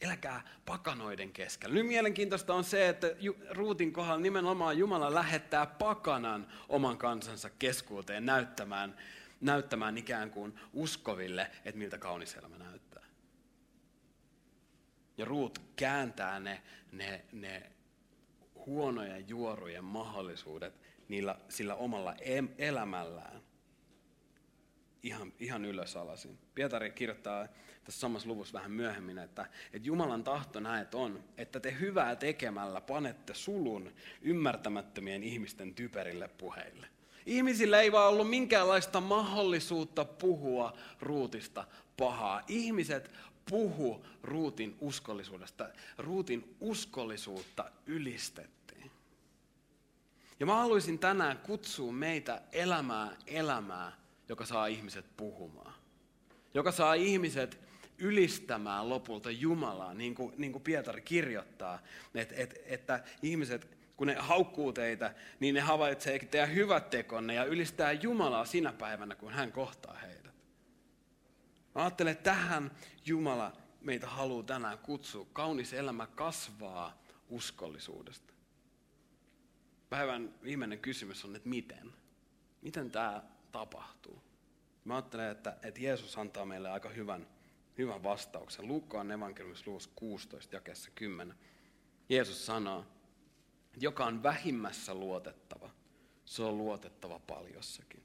[0.00, 1.74] Eläkää pakanoiden keskellä.
[1.74, 3.06] Nyt mielenkiintoista on se, että
[3.50, 8.96] Ruutin kohdalla nimenomaan Jumala lähettää pakanan oman kansansa keskuuteen näyttämään,
[9.40, 13.04] näyttämään ikään kuin uskoville, että miltä kaunis elämä näyttää.
[15.18, 17.72] Ja Ruut kääntää ne, ne, ne
[18.66, 20.74] huonojen juorujen mahdollisuudet
[21.08, 22.14] niillä, sillä omalla
[22.58, 23.42] elämällään
[25.02, 26.38] ihan, ihan ylösalasin.
[26.54, 27.48] Pietari kirjoittaa
[27.84, 32.80] tässä samassa luvussa vähän myöhemmin, että, että Jumalan tahto näet on, että te hyvää tekemällä
[32.80, 36.86] panette sulun ymmärtämättömien ihmisten typerille puheille.
[37.26, 41.64] Ihmisillä ei vaan ollut minkäänlaista mahdollisuutta puhua ruutista
[41.96, 42.42] pahaa.
[42.48, 43.10] Ihmiset
[43.50, 45.68] puhu ruutin uskollisuudesta.
[45.98, 48.90] Ruutin uskollisuutta ylistettiin.
[50.40, 53.92] Ja mä haluaisin tänään kutsua meitä elämää elämää,
[54.30, 55.74] joka saa ihmiset puhumaan.
[56.54, 57.60] Joka saa ihmiset
[57.98, 61.78] ylistämään lopulta Jumalaa, niin kuin, niin kuin Pietari kirjoittaa,
[62.14, 67.44] että, että, että ihmiset, kun ne haukkuu teitä, niin ne havaitsee teidän hyvät tekonne ja
[67.44, 70.34] ylistää Jumalaa sinä päivänä, kun hän kohtaa heidät.
[71.74, 72.70] Mä ajattelen, että tähän
[73.06, 75.26] Jumala meitä haluaa tänään kutsua.
[75.32, 78.32] Kaunis elämä kasvaa uskollisuudesta.
[79.88, 81.92] Päivän viimeinen kysymys on, että miten?
[82.62, 84.22] Miten tämä tapahtuu?
[84.84, 87.26] Mä ajattelen, että, että Jeesus antaa meille aika hyvän,
[87.78, 88.68] hyvän vastauksen.
[88.68, 91.36] Luukkaan evankeliumissa luvussa 16, jakessa 10.
[92.08, 92.86] Jeesus sanoo,
[93.66, 95.70] että joka on vähimmässä luotettava,
[96.24, 98.04] se on luotettava paljossakin.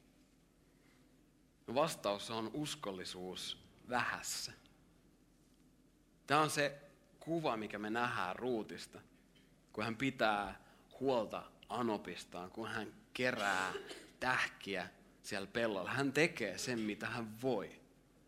[1.76, 3.58] Vastaus on uskollisuus
[3.90, 4.52] vähässä.
[6.28, 6.82] Tämä on se
[7.20, 9.02] kuva, mikä me nähdään ruutista,
[9.74, 10.66] kun hän pitää
[11.00, 13.74] huolta anopistaan, kun hän kerää
[14.20, 14.90] tähkiä
[15.26, 15.90] siellä pellolla.
[15.90, 17.82] Hän tekee sen, mitä hän voi.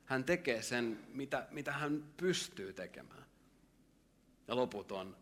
[0.05, 3.25] Hän tekee sen, mitä, mitä hän pystyy tekemään.
[4.47, 5.17] Ja loput on,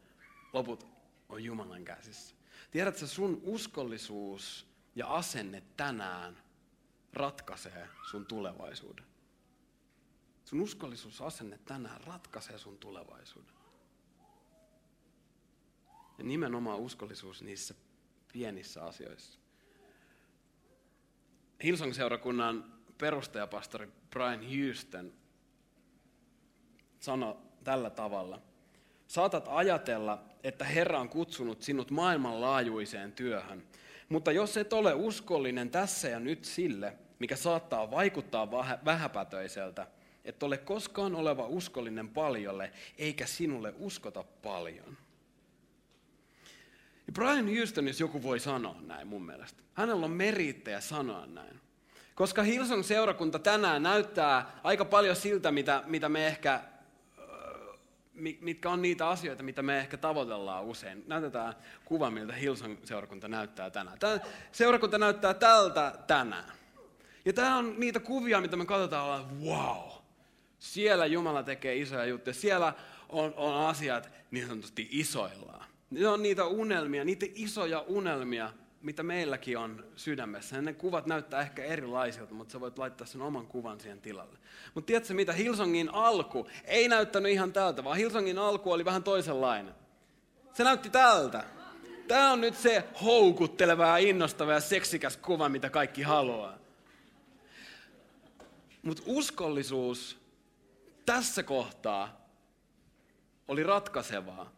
[0.53, 0.87] loput
[1.29, 2.35] on Jumalan käsissä.
[2.71, 6.37] Tiedätkö, sun uskollisuus ja asenne tänään
[7.13, 9.05] ratkaisee sun tulevaisuuden.
[10.45, 13.55] Sun uskollisuusasenne tänään ratkaisee sun tulevaisuuden.
[16.17, 17.75] Ja nimenomaan uskollisuus niissä
[18.33, 19.44] pienissä asioissa.
[21.63, 22.65] Hillsong-seurakunnan
[22.97, 25.13] perustajapastori Brian Houston
[26.99, 28.41] sanoi tällä tavalla.
[29.07, 33.63] Saatat ajatella, että Herra on kutsunut sinut maailmanlaajuiseen työhön,
[34.09, 38.51] mutta jos et ole uskollinen tässä ja nyt sille, mikä saattaa vaikuttaa
[38.85, 39.87] vähäpätöiseltä,
[40.25, 44.97] et ole koskaan oleva uskollinen paljolle, eikä sinulle uskota paljon.
[47.07, 49.63] Ja Brian Houston, jos joku voi sanoa näin mun mielestä.
[49.73, 51.59] Hänellä on merittejä sanoa näin.
[52.15, 56.61] Koska Hillsong seurakunta tänään näyttää aika paljon siltä, mitä, mitä me ehkä,
[58.41, 61.03] mitkä on niitä asioita, mitä me ehkä tavoitellaan usein.
[61.07, 61.53] Näytetään
[61.85, 63.99] kuva, miltä Hillsong seurakunta näyttää tänään.
[63.99, 64.19] Tämä
[64.51, 66.51] seurakunta näyttää tältä tänään.
[67.25, 69.91] Ja tämä on niitä kuvia, mitä me katsotaan, olla, wow,
[70.59, 72.33] siellä Jumala tekee isoja juttuja.
[72.33, 72.73] Siellä
[73.09, 75.65] on, on asiat niin sanotusti isoillaan.
[75.89, 80.61] Ne on niitä unelmia, niitä isoja unelmia, mitä meilläkin on sydämessä.
[80.61, 84.37] Ne kuvat näyttää ehkä erilaisilta, mutta sä voit laittaa sen oman kuvan siihen tilalle.
[84.73, 85.33] Mutta tiedätkö mitä?
[85.33, 89.73] Hilsongin alku ei näyttänyt ihan tältä, vaan Hilsongin alku oli vähän toisenlainen.
[90.53, 91.43] Se näytti tältä.
[92.07, 96.57] Tämä on nyt se houkutteleva ja innostava ja seksikäs kuva, mitä kaikki haluaa.
[98.83, 100.17] Mutta uskollisuus
[101.05, 102.27] tässä kohtaa
[103.47, 104.54] oli ratkaisevaa.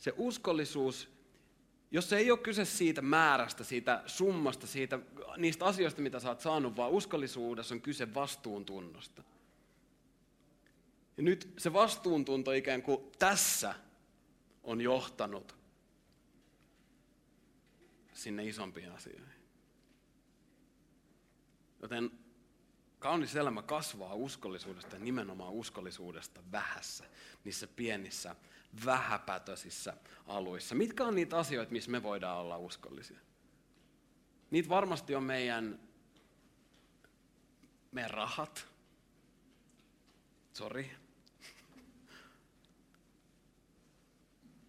[0.00, 1.08] Se uskollisuus,
[1.90, 4.98] jos ei ole kyse siitä määrästä, siitä summasta, siitä,
[5.36, 9.22] niistä asioista, mitä sä oot saanut, vaan uskollisuudessa on kyse vastuuntunnosta.
[11.16, 13.74] Ja nyt se vastuuntunto ikään kuin tässä
[14.62, 15.56] on johtanut
[18.12, 19.40] sinne isompiin asioihin.
[21.82, 22.10] Joten
[23.00, 27.04] Kaunis elämä kasvaa uskollisuudesta ja nimenomaan uskollisuudesta vähässä,
[27.44, 28.36] niissä pienissä,
[28.84, 30.74] vähäpätöisissä aluissa.
[30.74, 33.20] Mitkä on niitä asioita, missä me voidaan olla uskollisia?
[34.50, 35.80] Niitä varmasti on meidän,
[37.92, 38.66] meidän rahat.
[40.52, 40.90] Sori.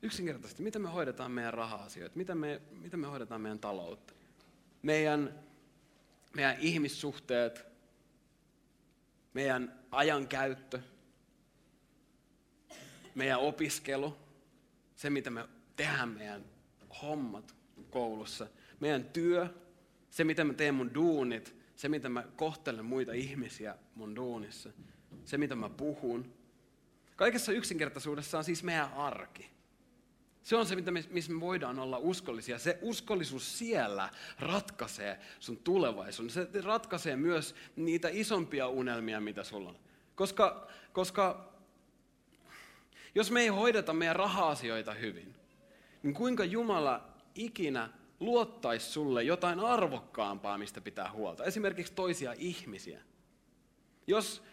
[0.02, 4.14] Yksinkertaisesti, miten me hoidetaan meidän raha-asioita, miten me, miten me hoidetaan meidän taloutta.
[4.82, 5.40] Meidän,
[6.36, 7.66] meidän ihmissuhteet,
[9.34, 10.80] meidän ajankäyttö,
[13.15, 14.17] meidän opiskelu,
[14.95, 16.45] se mitä me tehdään meidän
[17.02, 17.56] hommat
[17.89, 18.47] koulussa,
[18.80, 19.47] meidän työ,
[20.10, 24.69] se mitä mä teen mun duunit, se mitä mä kohtelen muita ihmisiä mun duunissa,
[25.26, 26.34] se mitä mä puhun.
[27.15, 29.52] Kaikessa yksinkertaisuudessa on siis meidän arki.
[30.43, 30.76] Se on se,
[31.10, 32.60] missä me voidaan olla uskollisia.
[32.60, 36.34] Se uskollisuus siellä ratkaisee sun tulevaisuuden.
[36.34, 39.80] Se ratkaisee myös niitä isompia unelmia, mitä sulla on.
[40.15, 41.51] Koska, koska
[43.15, 45.36] jos me ei hoideta meidän raha-asioita hyvin,
[46.04, 51.43] niin kuinka Jumala ikinä luottaisi sulle jotain arvokkaampaa, mistä pitää huolta.
[51.43, 53.02] Esimerkiksi toisia ihmisiä.
[54.08, 54.43] Jos,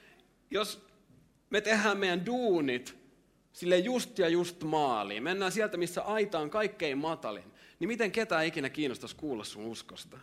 [0.51, 0.87] jos
[1.51, 2.99] me tehdään meidän duunit
[3.53, 8.47] sille just ja just maaliin, mennään sieltä, missä aita on kaikkein matalin, niin miten ketään
[8.47, 10.19] ikinä kiinnostaisi kuulla sun uskosta?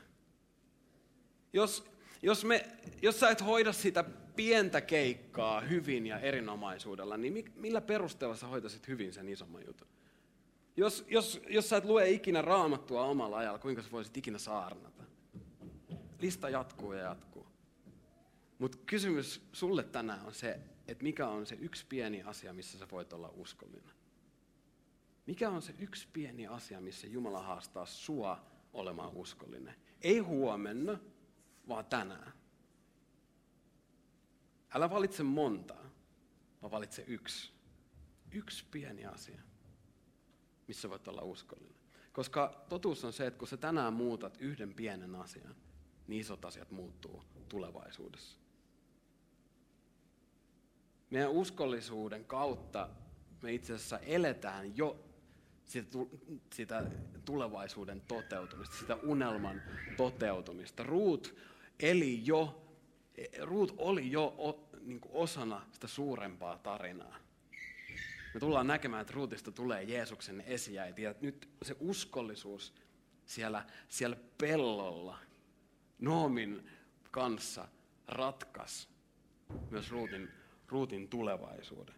[1.54, 1.86] Jos,
[2.22, 2.66] jos, me,
[3.02, 4.04] jos sä et hoida sitä
[4.36, 9.88] pientä keikkaa hyvin ja erinomaisuudella, niin millä perusteella sä hoitasit hyvin sen isomman jutun?
[10.78, 15.04] Jos, jos, jos sä et lue ikinä raamattua omalla ajalla, kuinka sä voisit ikinä saarnata?
[16.20, 17.48] Lista jatkuu ja jatkuu.
[18.60, 22.88] Mutta kysymys sulle tänään on se, että mikä on se yksi pieni asia, missä sä
[22.92, 23.96] voit olla uskollinen.
[25.28, 29.76] Mikä on se yksi pieni asia, missä Jumala haastaa sua olemaan uskollinen?
[30.02, 31.00] Ei huomenna,
[31.68, 32.34] vaan tänään.
[34.74, 35.90] Älä valitse montaa,
[36.62, 37.52] vaan valitse yksi.
[38.32, 39.42] Yksi pieni asia
[40.68, 41.76] missä voit olla uskollinen.
[42.14, 45.56] Koska totuus on se, että kun sä tänään muutat yhden pienen asian,
[46.08, 48.38] niin isot asiat muuttuu tulevaisuudessa.
[51.10, 52.90] Meidän uskollisuuden kautta
[53.42, 55.06] me itse asiassa eletään jo
[55.66, 55.98] sitä,
[56.54, 56.84] sitä
[57.26, 59.62] tulevaisuuden toteutumista, sitä unelman
[59.98, 60.84] toteutumista.
[60.84, 61.36] Ruut
[61.80, 62.65] eli jo,
[63.42, 64.36] Ruut oli jo
[64.82, 67.26] niin osana sitä suurempaa tarinaa
[68.36, 71.02] me tullaan näkemään, että Ruutista tulee Jeesuksen esiäiti.
[71.02, 72.74] Ja nyt se uskollisuus
[73.26, 75.20] siellä, siellä pellolla
[76.00, 76.70] Noomin
[77.12, 77.68] kanssa
[78.08, 78.90] ratkas
[79.70, 80.30] myös Ruutin,
[80.68, 81.96] Ruutin tulevaisuuden.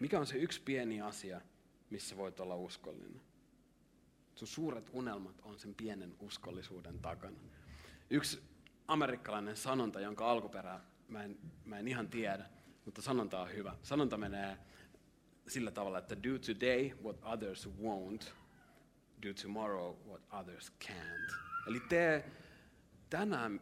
[0.00, 1.40] Mikä on se yksi pieni asia,
[1.90, 3.20] missä voit olla uskollinen?
[4.34, 7.38] Sun suuret unelmat on sen pienen uskollisuuden takana.
[8.10, 8.42] Yksi
[8.90, 12.46] amerikkalainen sanonta, jonka alkuperää mä en, mä en ihan tiedä,
[12.84, 13.76] mutta sanonta on hyvä.
[13.82, 14.58] Sanonta menee
[15.48, 18.32] sillä tavalla, että do today what others won't,
[19.26, 21.34] do tomorrow what others can't.
[21.66, 22.30] Eli tee
[23.10, 23.60] tänään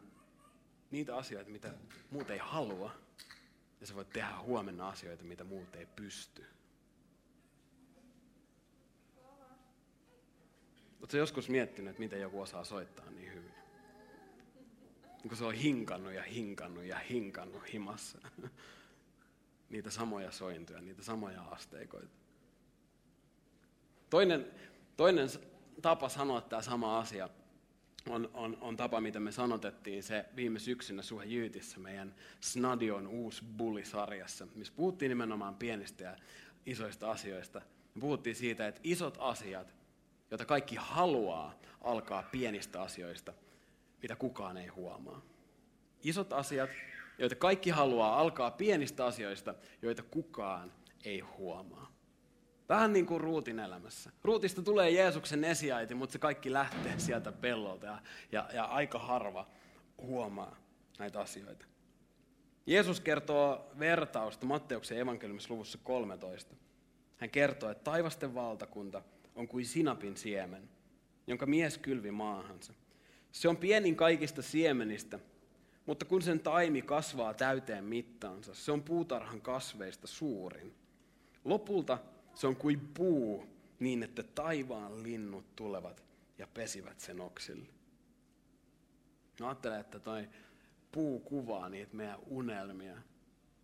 [0.91, 1.73] niitä asioita, mitä
[2.11, 2.91] muut ei halua,
[3.81, 6.45] ja sä voit tehdä huomenna asioita, mitä muut ei pysty.
[10.99, 13.58] Oletko joskus miettinyt, että miten joku osaa soittaa niin hyvin?
[15.27, 18.17] Kun se on hinkannut ja hinkannut ja hinkannut himassa
[19.69, 22.19] niitä samoja sointuja, niitä samoja asteikoita.
[24.09, 24.51] Toinen,
[24.97, 25.29] toinen
[25.81, 27.29] tapa sanoa tämä sama asia
[28.09, 33.43] on, on, on tapa, mitä me sanotettiin se viime syksynä Suhe Jyytissä, meidän Snadion uusi
[33.57, 36.15] bullisarjassa, missä puhuttiin nimenomaan pienistä ja
[36.65, 37.61] isoista asioista.
[37.95, 39.75] Me puhuttiin siitä, että isot asiat,
[40.31, 43.33] joita kaikki haluaa, alkaa pienistä asioista,
[44.01, 45.21] mitä kukaan ei huomaa.
[46.03, 46.69] Isot asiat,
[47.17, 50.73] joita kaikki haluaa, alkaa pienistä asioista, joita kukaan
[51.05, 51.91] ei huomaa.
[52.69, 54.11] Vähän niin kuin Ruutin elämässä.
[54.23, 59.47] Ruutista tulee Jeesuksen esiäiti, mutta se kaikki lähtee sieltä pellolta ja, ja, ja aika harva
[59.97, 60.57] huomaa
[60.99, 61.65] näitä asioita.
[62.65, 66.55] Jeesus kertoo vertausta Matteuksen evankeliumissa luvussa 13.
[67.17, 69.01] Hän kertoo, että taivasten valtakunta
[69.35, 70.69] on kuin sinapin siemen,
[71.27, 72.73] jonka mies kylvi maahansa.
[73.31, 75.19] Se on pienin kaikista siemenistä,
[75.85, 80.75] mutta kun sen taimi kasvaa täyteen mittaansa, se on puutarhan kasveista suurin.
[81.45, 81.97] Lopulta
[82.35, 83.45] se on kuin puu
[83.79, 86.03] niin, että taivaan linnut tulevat
[86.37, 87.67] ja pesivät sen oksille.
[89.39, 90.29] Mä ajattelen, että toi
[90.91, 92.97] puu kuvaa niitä meidän unelmia,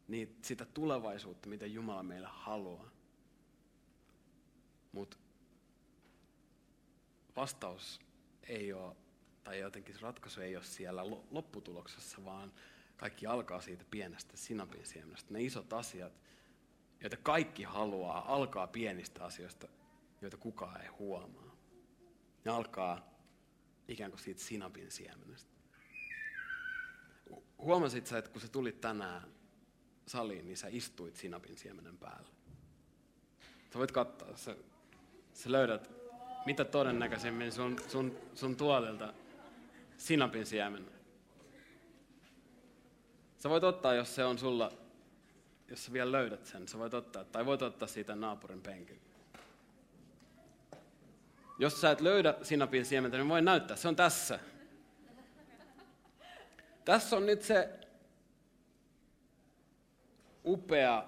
[0.07, 2.89] niitä, sitä tulevaisuutta, mitä Jumala meille haluaa.
[4.91, 5.17] Mutta
[7.35, 7.99] vastaus
[8.43, 8.95] ei ole
[9.45, 12.53] tai jotenkin ratkaisu ei ole siellä lopputuloksessa, vaan
[12.97, 15.33] kaikki alkaa siitä pienestä sinapin siemenestä.
[15.33, 16.13] Ne isot asiat,
[17.01, 19.67] joita kaikki haluaa, alkaa pienistä asioista,
[20.21, 21.55] joita kukaan ei huomaa.
[22.45, 23.09] Ne alkaa
[23.87, 25.51] ikään kuin siitä sinapin siemenestä.
[27.57, 29.21] Huomasit sä, että kun sä tulit tänään
[30.07, 32.29] saliin, niin sä istuit sinapin siemenen päällä.
[33.73, 34.55] Sä voit katsoa, sä,
[35.33, 35.91] sä löydät
[36.45, 39.13] mitä todennäköisemmin sun, sun, sun tuolilta
[39.97, 40.85] sinapin siemen.
[43.37, 44.71] Sä voit ottaa, jos se on sulla,
[45.67, 49.01] jos sä vielä löydät sen, sä voit ottaa, tai voit ottaa siitä naapurin penkin.
[51.59, 54.39] Jos sä et löydä sinapin siementä, niin voin näyttää, se on tässä.
[56.85, 57.79] Tässä on nyt se
[60.45, 61.05] upea,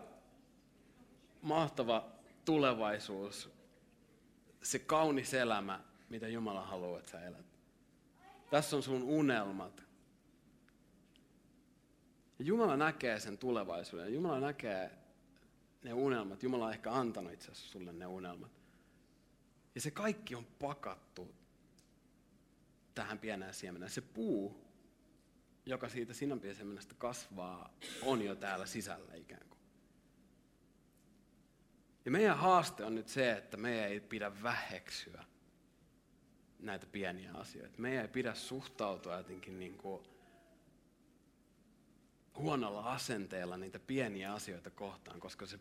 [1.41, 2.09] mahtava
[2.45, 3.49] tulevaisuus,
[4.61, 5.79] se kaunis elämä,
[6.09, 7.56] mitä Jumala haluaa, että sä elät.
[8.49, 9.83] Tässä on sun unelmat.
[12.39, 14.13] Ja Jumala näkee sen tulevaisuuden.
[14.13, 14.91] Jumala näkee
[15.83, 16.43] ne unelmat.
[16.43, 18.51] Jumala on ehkä antanut itse asiassa sulle ne unelmat.
[19.75, 21.35] Ja se kaikki on pakattu
[22.95, 23.91] tähän pienään siemenään.
[23.91, 24.65] Se puu,
[25.65, 29.59] joka siitä sinanpiesiemenestä kasvaa, on jo täällä sisällä ikään kuin.
[32.05, 35.23] Ja meidän haaste on nyt se, että meidän ei pidä väheksyä
[36.59, 37.81] näitä pieniä asioita.
[37.81, 40.03] Meidän ei pidä suhtautua jotenkin niin kuin
[42.37, 45.59] huonolla asenteella niitä pieniä asioita kohtaan, koska se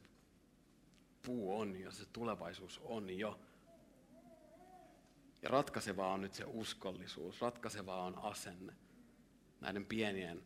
[1.22, 3.40] puu on jo, se tulevaisuus on jo.
[5.42, 8.72] Ja ratkaisevaa on nyt se uskollisuus, ratkaisevaa on asenne
[9.60, 10.42] näiden pienien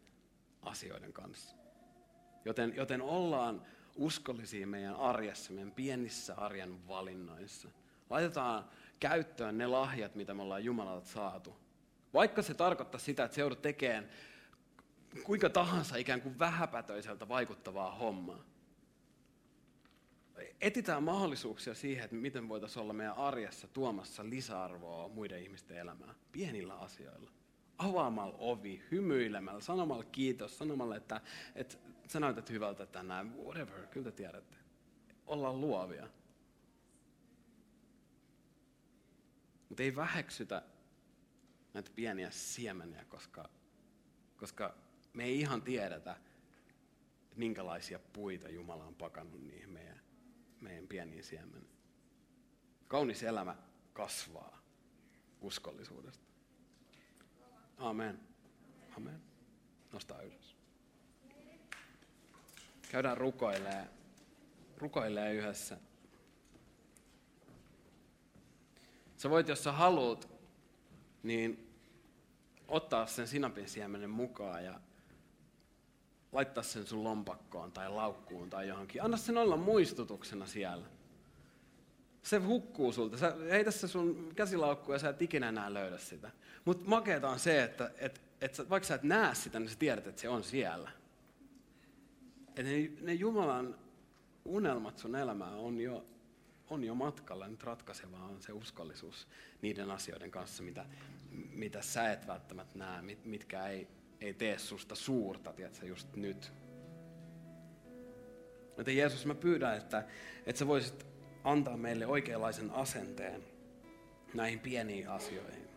[0.62, 1.56] asioiden kanssa.
[2.44, 7.68] Joten, joten ollaan uskollisia meidän arjessa, meidän pienissä arjen valinnoissa.
[8.10, 8.64] Laitetaan
[9.00, 11.56] käyttöön ne lahjat, mitä me ollaan Jumalalta saatu.
[12.14, 14.08] Vaikka se tarkoittaa sitä, että se joudut tekemään
[15.24, 18.44] kuinka tahansa ikään kuin vähäpätöiseltä vaikuttavaa hommaa.
[20.60, 26.14] Etitään mahdollisuuksia siihen, että miten voitaisiin olla meidän arjessa tuomassa lisäarvoa muiden ihmisten elämään.
[26.32, 27.30] Pienillä asioilla.
[27.78, 31.20] Avaamalla ovi, hymyilemällä, sanomalla kiitos, sanomalla, että,
[31.54, 31.76] että
[32.08, 34.56] sä näytät hyvältä tänään, whatever, kyllä te tiedätte.
[35.26, 36.08] Ollaan luovia.
[39.70, 40.62] Mutta ei väheksytä
[41.74, 43.50] näitä pieniä siemeniä, koska,
[44.36, 44.74] koska
[45.12, 46.16] me ei ihan tiedetä,
[47.36, 50.00] minkälaisia puita Jumala on pakannut niihin meidän,
[50.60, 51.70] meidän pieniin siemeniin.
[52.88, 53.56] Kaunis elämä
[53.92, 54.62] kasvaa
[55.40, 56.24] uskollisuudesta.
[57.76, 58.20] Amen.
[58.96, 59.22] Amen.
[59.92, 60.56] Nostaa ylös.
[62.90, 63.88] Käydään rukoilee,
[64.76, 65.78] rukoilee yhdessä.
[69.20, 70.28] Sä voit, jos sä haluat,
[71.22, 71.74] niin
[72.68, 74.80] ottaa sen sinapin siemenen mukaan ja
[76.32, 79.02] laittaa sen sun lompakkoon tai laukkuun tai johonkin.
[79.02, 80.86] Anna sen olla muistutuksena siellä.
[82.22, 83.16] Se hukkuu sulta.
[83.16, 86.30] Sä heitä se sun käsilaukkuun ja sä et ikinä enää löydä sitä.
[86.64, 90.06] Mutta makeeta on se, että et, et, vaikka sä et näe sitä, niin sä tiedät,
[90.06, 90.90] että se on siellä.
[92.56, 93.78] Et ne, ne Jumalan
[94.44, 96.04] unelmat sun elämää on jo,
[96.70, 97.48] on jo matkalla.
[97.48, 99.28] Nyt ratkaisevaa on se uskollisuus
[99.62, 100.86] niiden asioiden kanssa, mitä,
[101.50, 103.88] mitä sä et välttämättä näe, mit, mitkä ei,
[104.20, 106.52] ei tee susta suurta, tiedätkö, just nyt.
[108.78, 110.04] Joten Jeesus, mä pyydän, että,
[110.46, 111.06] että sä voisit
[111.44, 113.44] antaa meille oikeanlaisen asenteen
[114.34, 115.68] näihin pieniin asioihin.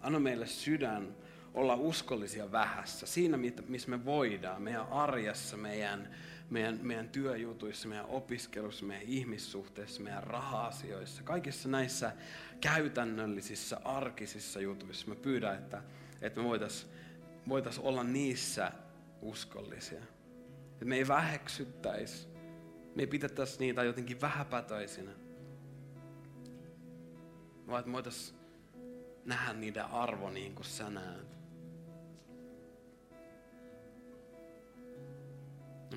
[0.00, 1.16] Anna meille sydän
[1.54, 3.38] olla uskollisia vähässä, siinä
[3.68, 6.14] missä me voidaan, meidän arjessa, meidän,
[6.50, 12.12] meidän, meidän työjutuissa, meidän opiskelussa, meidän ihmissuhteissa, meidän raha-asioissa, kaikissa näissä
[12.60, 15.06] käytännöllisissä, arkisissa jutuissa.
[15.08, 15.82] Mä pyydän, että,
[16.22, 16.92] että me voitaisiin
[17.48, 18.72] voitais olla niissä
[19.22, 20.02] uskollisia.
[20.72, 22.28] Että me ei väheksyttäisi,
[22.94, 25.10] me ei pidettäisi niitä jotenkin vähäpätöisinä,
[27.66, 28.38] vaan että me voitaisiin
[29.24, 31.37] nähdä niiden arvo niin kuin sä näet.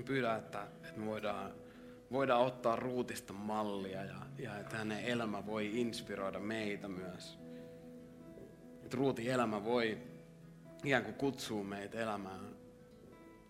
[0.02, 1.52] Mä pyydän, että, että me voidaan,
[2.12, 7.40] voidaan ottaa ruutista mallia ja, ja että hänen elämä voi inspiroida meitä myös.
[8.84, 9.98] Että ruutin elämä voi
[10.84, 12.56] ikään kuin kutsua meitä elämään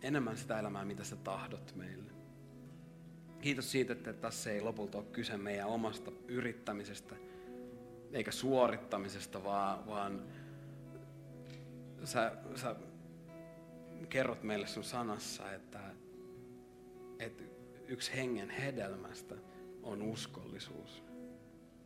[0.02, 2.12] enemmän sitä elämää, mitä sä tahdot meille.
[3.41, 7.16] Kiitos siitä, että tässä ei lopulta ole kyse meidän omasta yrittämisestä,
[8.14, 10.22] eikä suorittamisesta, vaan, vaan
[12.04, 12.76] sä, sä
[14.10, 15.80] kerrot meille sun sanassa, että,
[17.22, 17.43] että
[17.88, 19.36] yksi hengen hedelmästä
[19.84, 21.03] on uskollisuus.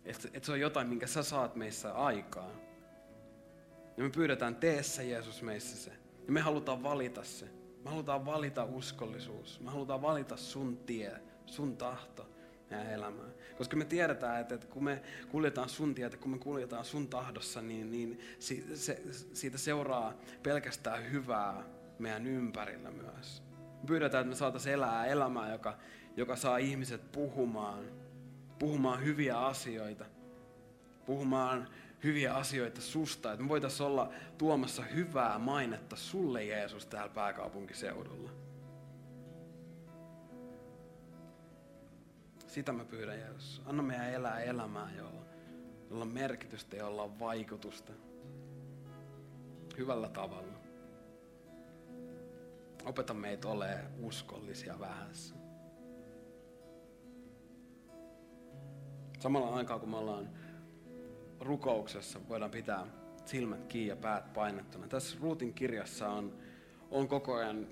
[0.06, 2.52] Että, että se on jotain, minkä sä saat meissä aikaa.
[3.98, 5.92] Ja me pyydetään, tee se Jeesus meissä se.
[6.28, 7.46] Ja me halutaan valita se.
[7.84, 9.60] Me halutaan valita uskollisuus.
[9.60, 11.12] Me halutaan valita sun tie,
[11.46, 12.30] sun tahto
[12.70, 13.34] meidän elämään.
[13.58, 17.62] Koska me tiedetään, että, että kun me kuljetaan sun tietä, kun me kuljetaan sun tahdossa,
[17.62, 19.02] niin, niin se,
[19.34, 20.14] siitä seuraa
[20.44, 21.64] pelkästään hyvää
[22.00, 23.45] meidän ympärillä myös.
[23.86, 25.78] Pyydetään, että me saataisiin elää elämää, joka,
[26.18, 27.86] joka saa ihmiset puhumaan
[28.60, 30.06] puhumaan hyviä asioita,
[31.06, 31.68] puhumaan
[32.04, 38.30] hyviä asioita susta, että me voitaisiin olla tuomassa hyvää mainetta sulle Jeesus täällä pääkaupunkiseudulla.
[42.48, 43.62] Sitä mä pyydän Jeesus.
[43.66, 45.26] Anna meidän elää elämää, jolla,
[45.90, 47.94] jolla on merkitystä, jolla on vaikutusta.
[49.78, 50.65] Hyvällä tavalla.
[52.86, 55.36] Opeta meitä olemaan uskollisia vähässä.
[59.20, 60.30] Samalla aikaa, kun me ollaan
[61.40, 62.88] rukouksessa, voidaan pitää
[63.26, 64.88] silmät kiinni ja päät painettuna.
[64.88, 66.34] Tässä Ruutin kirjassa on,
[66.92, 67.68] on koko ajan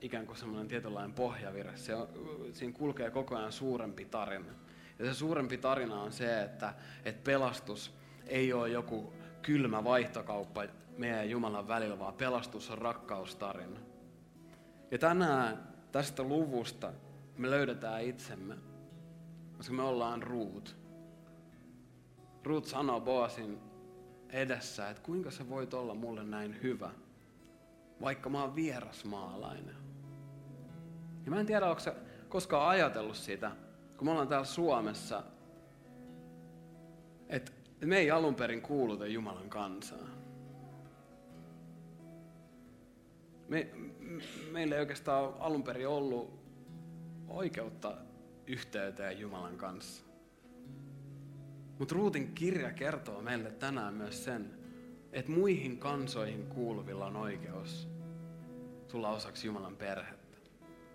[0.00, 1.76] ikään kuin semmoinen tietynlainen pohjavire.
[1.76, 2.08] Se on,
[2.52, 4.52] siinä kulkee koko ajan suurempi tarina.
[4.98, 7.94] Ja se suurempi tarina on se, että, että pelastus
[8.26, 10.64] ei ole joku kylmä vaihtokauppa
[10.98, 13.80] meidän Jumalan välillä, vaan pelastus on rakkaustarina.
[14.92, 16.92] Ja tänään tästä luvusta
[17.38, 18.56] me löydetään itsemme,
[19.56, 20.76] koska me ollaan Ruut.
[22.44, 23.58] Ruut sanoo Boasin
[24.28, 26.90] edessä, että kuinka sä voit olla mulle näin hyvä,
[28.00, 29.76] vaikka mä oon vierasmaalainen.
[31.24, 31.94] Ja mä en tiedä, onko sä
[32.28, 33.50] koskaan ajatellut sitä,
[33.96, 35.22] kun me ollaan täällä Suomessa,
[37.28, 37.52] että
[37.84, 40.21] me ei alun perin kuuluta Jumalan kansaan.
[43.52, 43.70] Me,
[44.50, 46.40] meillä ei oikeastaan alun perin ollut
[47.28, 47.96] oikeutta
[48.46, 50.04] yhteyteen Jumalan kanssa.
[51.78, 54.50] Mutta Ruutin kirja kertoo meille tänään myös sen,
[55.12, 57.88] että muihin kansoihin kuuluvilla on oikeus
[58.88, 60.38] tulla osaksi Jumalan perhettä.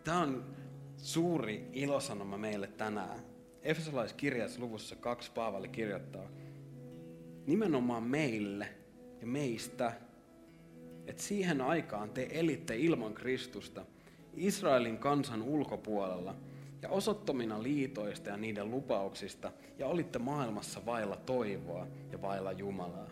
[0.03, 0.55] Tämä on
[0.97, 3.19] suuri ilosanoma meille tänään.
[3.61, 6.29] Efesolaiskirjassa luvussa kaksi Paavali kirjoittaa,
[7.45, 8.69] nimenomaan meille
[9.21, 9.93] ja meistä,
[11.07, 13.85] että siihen aikaan te elitte ilman Kristusta
[14.35, 16.35] Israelin kansan ulkopuolella–
[16.81, 23.09] ja osoittomina liitoista ja niiden lupauksista, ja olitte maailmassa vailla toivoa ja vailla Jumalaa.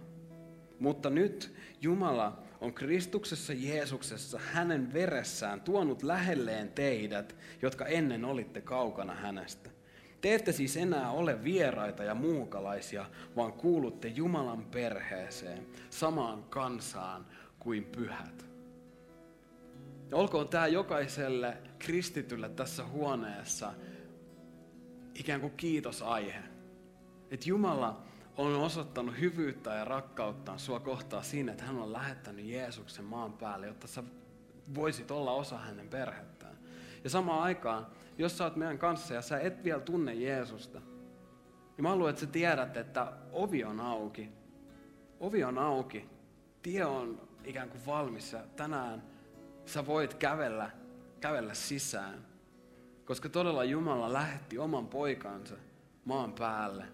[0.80, 9.16] Mutta nyt Jumala on Kristuksessa Jeesuksessa hänen veressään tuonut lähelleen teidät, jotka ennen olitte kaukana
[9.16, 9.70] hänestä.
[10.22, 17.26] Te ette siis enää ole vieraita ja muukalaisia, vaan kuulutte Jumalan perheeseen, samaan kansaan
[17.66, 18.46] kuin pyhät.
[20.12, 23.74] Olkoon tämä jokaiselle kristitylle tässä huoneessa
[25.16, 26.44] ikään kuin kiitosaihe.
[27.32, 28.02] Että Jumala
[28.38, 33.68] on osoittanut hyvyyttä ja rakkautta sua kohtaa siinä, että hän on lähettänyt Jeesuksen maan päälle,
[33.68, 34.04] jotta sä
[34.76, 36.58] voisit olla osa hänen perhettään.
[37.04, 37.88] Ja samaan aikaan,
[38.18, 40.80] jos sä oot meidän kanssa ja sä et vielä tunne Jeesusta,
[41.78, 44.30] niin mä haluan, että sä tiedät, että ovi on auki.
[45.20, 46.10] Ovi on auki.
[46.62, 49.04] Tie on ikään kuin valmis ja tänään
[49.66, 50.72] sä voit kävellä,
[51.22, 52.26] kävellä sisään.
[53.06, 55.56] Koska todella Jumala lähetti oman poikansa
[56.06, 56.86] maan päälle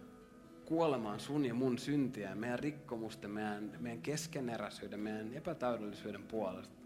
[0.71, 6.81] kuolemaan sun ja mun syntiä, meidän rikkomusten, meidän, meidän keskeneräisyyden, meidän epätäydellisyyden puolesta.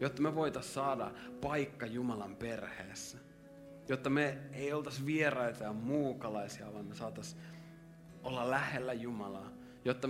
[0.00, 3.18] Jotta me voitaisiin saada paikka Jumalan perheessä.
[3.88, 7.42] Jotta me ei oltaisi vieraita ja muukalaisia, vaan me saataisiin
[8.22, 9.50] olla lähellä Jumalaa.
[9.84, 10.08] Jotta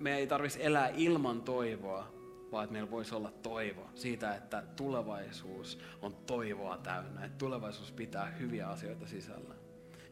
[0.00, 2.12] me ei tarvitsisi elää ilman toivoa,
[2.54, 8.26] vaan että meillä voisi olla toivo siitä, että tulevaisuus on toivoa täynnä, että tulevaisuus pitää
[8.26, 9.54] hyviä asioita sisällä.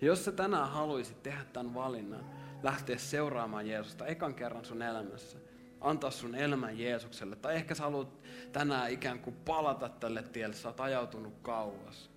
[0.00, 2.24] Ja jos sä tänään haluaisit tehdä tämän valinnan,
[2.62, 5.38] lähteä seuraamaan Jeesusta ekan kerran sun elämässä,
[5.80, 8.22] antaa sun elämän Jeesukselle, tai ehkä sä haluat
[8.52, 12.10] tänään ikään kuin palata tälle tielle, sä oot ajautunut kauas,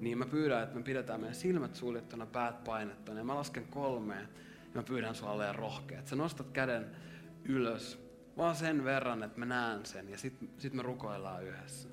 [0.00, 4.28] niin mä pyydän, että me pidetään meidän silmät suljettuna, päät painettuna, ja mä lasken kolmeen,
[4.60, 6.00] ja mä pyydän sua olemaan rohkea.
[6.04, 6.96] Sä nostat käden
[7.44, 8.07] ylös,
[8.38, 11.88] vaan sen verran, että mä näen sen ja sitten sit me rukoillaan yhdessä.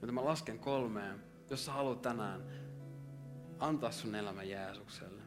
[0.00, 2.44] Joten mä lasken kolmeen, jos sä haluat tänään
[3.58, 5.22] antaa sun elämä Jeesukselle,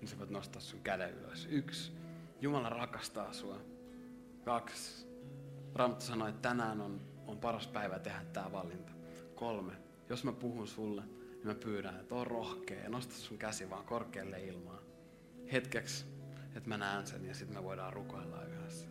[0.00, 1.48] niin sä voit nostaa sun käden ylös.
[1.50, 1.92] Yksi,
[2.40, 3.60] Jumala rakastaa sua.
[4.44, 5.06] Kaksi,
[5.74, 8.92] Raamattu sanoi, että tänään on, on paras päivä tehdä tämä valinta.
[9.34, 9.72] Kolme,
[10.08, 13.84] jos mä puhun sulle, niin mä pyydän, että on rohkea ja nosta sun käsi vaan
[13.84, 14.82] korkealle ilmaan.
[15.52, 16.19] Hetkeksi
[16.56, 18.86] että mä näen sen ja sitten me voidaan rukoilla yhdessä.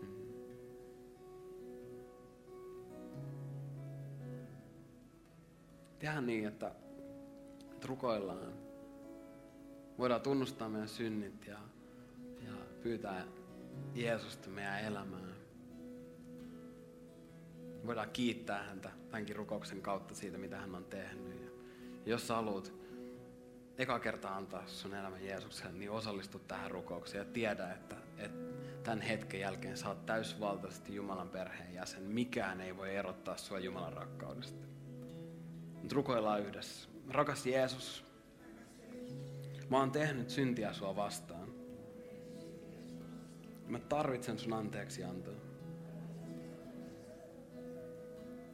[0.00, 0.26] Hmm.
[5.98, 6.72] Tehdään niin, että,
[7.72, 8.52] että rukoillaan.
[9.98, 11.58] Voidaan tunnustaa meidän synnit ja,
[12.44, 12.52] ja
[12.82, 13.24] pyytää
[13.94, 15.36] Jeesusta meidän elämään.
[17.86, 21.52] Voidaan kiittää häntä tämänkin rukouksen kautta siitä, mitä hän on tehnyt.
[22.06, 22.72] Ja jos sä haluat
[23.78, 28.38] eka kertaa antaa sun elämän Jeesukselle, niin osallistu tähän rukoukseen ja tiedä, että, että
[28.82, 32.02] tämän hetken jälkeen oot täysvaltaisesti Jumalan perheen jäsen.
[32.02, 34.66] Mikään ei voi erottaa sua Jumalan rakkaudesta.
[35.82, 36.88] Nyt rukoillaan yhdessä.
[37.08, 38.04] Rakas Jeesus,
[39.70, 41.48] mä oon tehnyt syntiä sua vastaan.
[43.66, 45.34] Mä tarvitsen sun anteeksi antoa.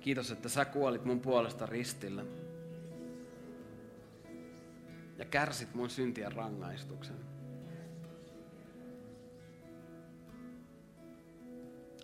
[0.00, 2.24] Kiitos, että sä kuolit mun puolesta ristillä.
[5.18, 7.16] Ja kärsit mun syntien rangaistuksen.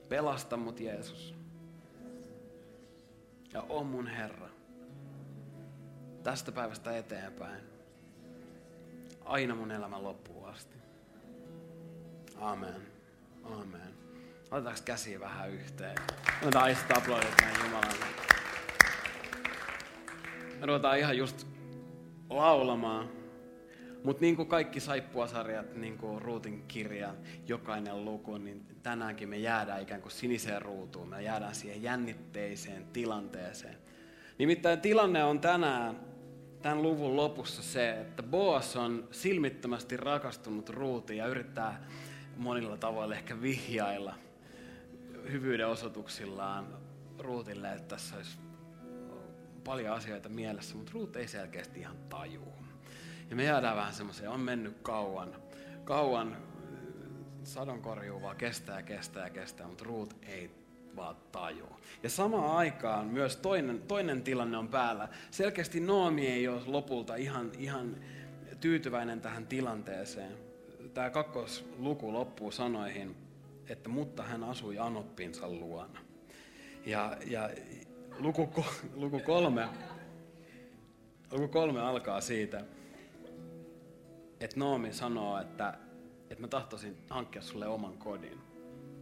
[0.08, 1.34] Pelasta mut Jeesus.
[3.52, 4.48] Ja on mun Herra.
[6.22, 7.62] Tästä päivästä eteenpäin.
[9.24, 10.76] Aina mun elämän loppuun asti.
[12.36, 12.86] Amen.
[13.44, 13.94] Amen.
[14.50, 15.96] Otetaanko käsiä vähän yhteen?
[16.42, 18.04] Otetaan isot aplodit näin Jumalalle.
[20.60, 21.46] Me ruvetaan ihan just
[22.30, 23.08] laulamaan.
[24.04, 27.14] Mutta niin kuin kaikki saippuasarjat, niin kuin Ruutin kirja,
[27.46, 31.08] jokainen luku, niin tänäänkin me jäädään ikään kuin siniseen ruutuun.
[31.08, 33.76] Me jäädään siihen jännitteiseen tilanteeseen.
[34.38, 36.00] Nimittäin tilanne on tänään,
[36.62, 41.84] tämän luvun lopussa se, että Boas on silmittömästi rakastunut Ruutiin ja yrittää
[42.36, 44.14] monilla tavoilla ehkä vihjailla
[45.30, 46.66] hyvyyden osoituksillaan
[47.18, 48.38] Ruutille, että tässä olisi
[49.68, 52.52] paljon asioita mielessä, mutta Ruut ei selkeästi ihan tajuu.
[53.30, 55.36] Ja me jäädään vähän semmoiseen, on mennyt kauan,
[55.84, 56.36] kauan
[57.44, 60.50] sadonkorjuu vaan kestää ja kestää ja kestää, mutta Ruut ei
[60.96, 61.80] vaan tajuu.
[62.02, 65.08] Ja samaan aikaan myös toinen, toinen tilanne on päällä.
[65.30, 67.96] Selkeästi Noomi ei ole lopulta ihan, ihan
[68.60, 70.32] tyytyväinen tähän tilanteeseen.
[70.94, 73.16] Tämä kakkosluku loppuu sanoihin,
[73.66, 76.00] että mutta hän asui Anoppinsa luona.
[76.86, 77.50] Ja, ja
[78.18, 78.50] luku,
[78.94, 79.68] luku, kolme,
[81.32, 82.64] luku kolme alkaa siitä,
[84.40, 85.78] että Noomi sanoo, että,
[86.30, 88.40] että mä tahtoisin hankkia sulle oman kodin.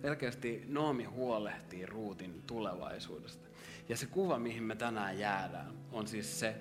[0.03, 3.49] Selkeästi Noomi huolehtii Ruutin tulevaisuudesta.
[3.89, 6.55] Ja se kuva, mihin me tänään jäädään, on siis se,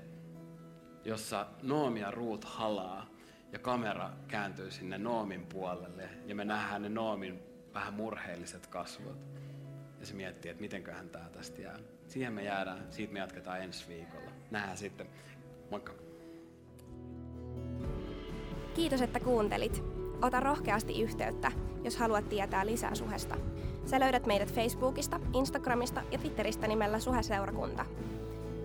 [1.03, 3.10] jossa Noomi ja Ruut halaa
[3.51, 7.39] ja kamera kääntyy sinne Noomin puolelle ja me nähdään ne Noomin
[7.74, 9.18] vähän murheelliset kasvot.
[9.99, 11.80] Ja se miettii, että mitenköhän tämä tästä jää.
[12.16, 14.32] Siihen me jäädään, siitä me jatketaan ensi viikolla.
[14.51, 15.07] Nähdään sitten.
[15.72, 15.93] Moikka!
[18.74, 19.84] Kiitos, että kuuntelit.
[20.22, 21.51] Ota rohkeasti yhteyttä,
[21.84, 23.38] jos haluat tietää lisää suhesta.
[23.86, 27.86] Sä löydät meidät Facebookista, Instagramista ja Twitteristä nimellä Suheseurakunta.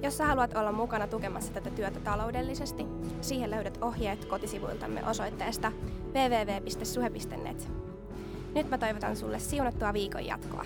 [0.02, 2.86] Jos sä haluat olla mukana tukemassa tätä työtä taloudellisesti,
[3.20, 5.72] siihen löydät ohjeet kotisivuiltamme osoitteesta
[6.12, 7.68] www.suhe.net.
[8.54, 10.64] Nyt mä toivotan sulle siunattua viikon jatkoa.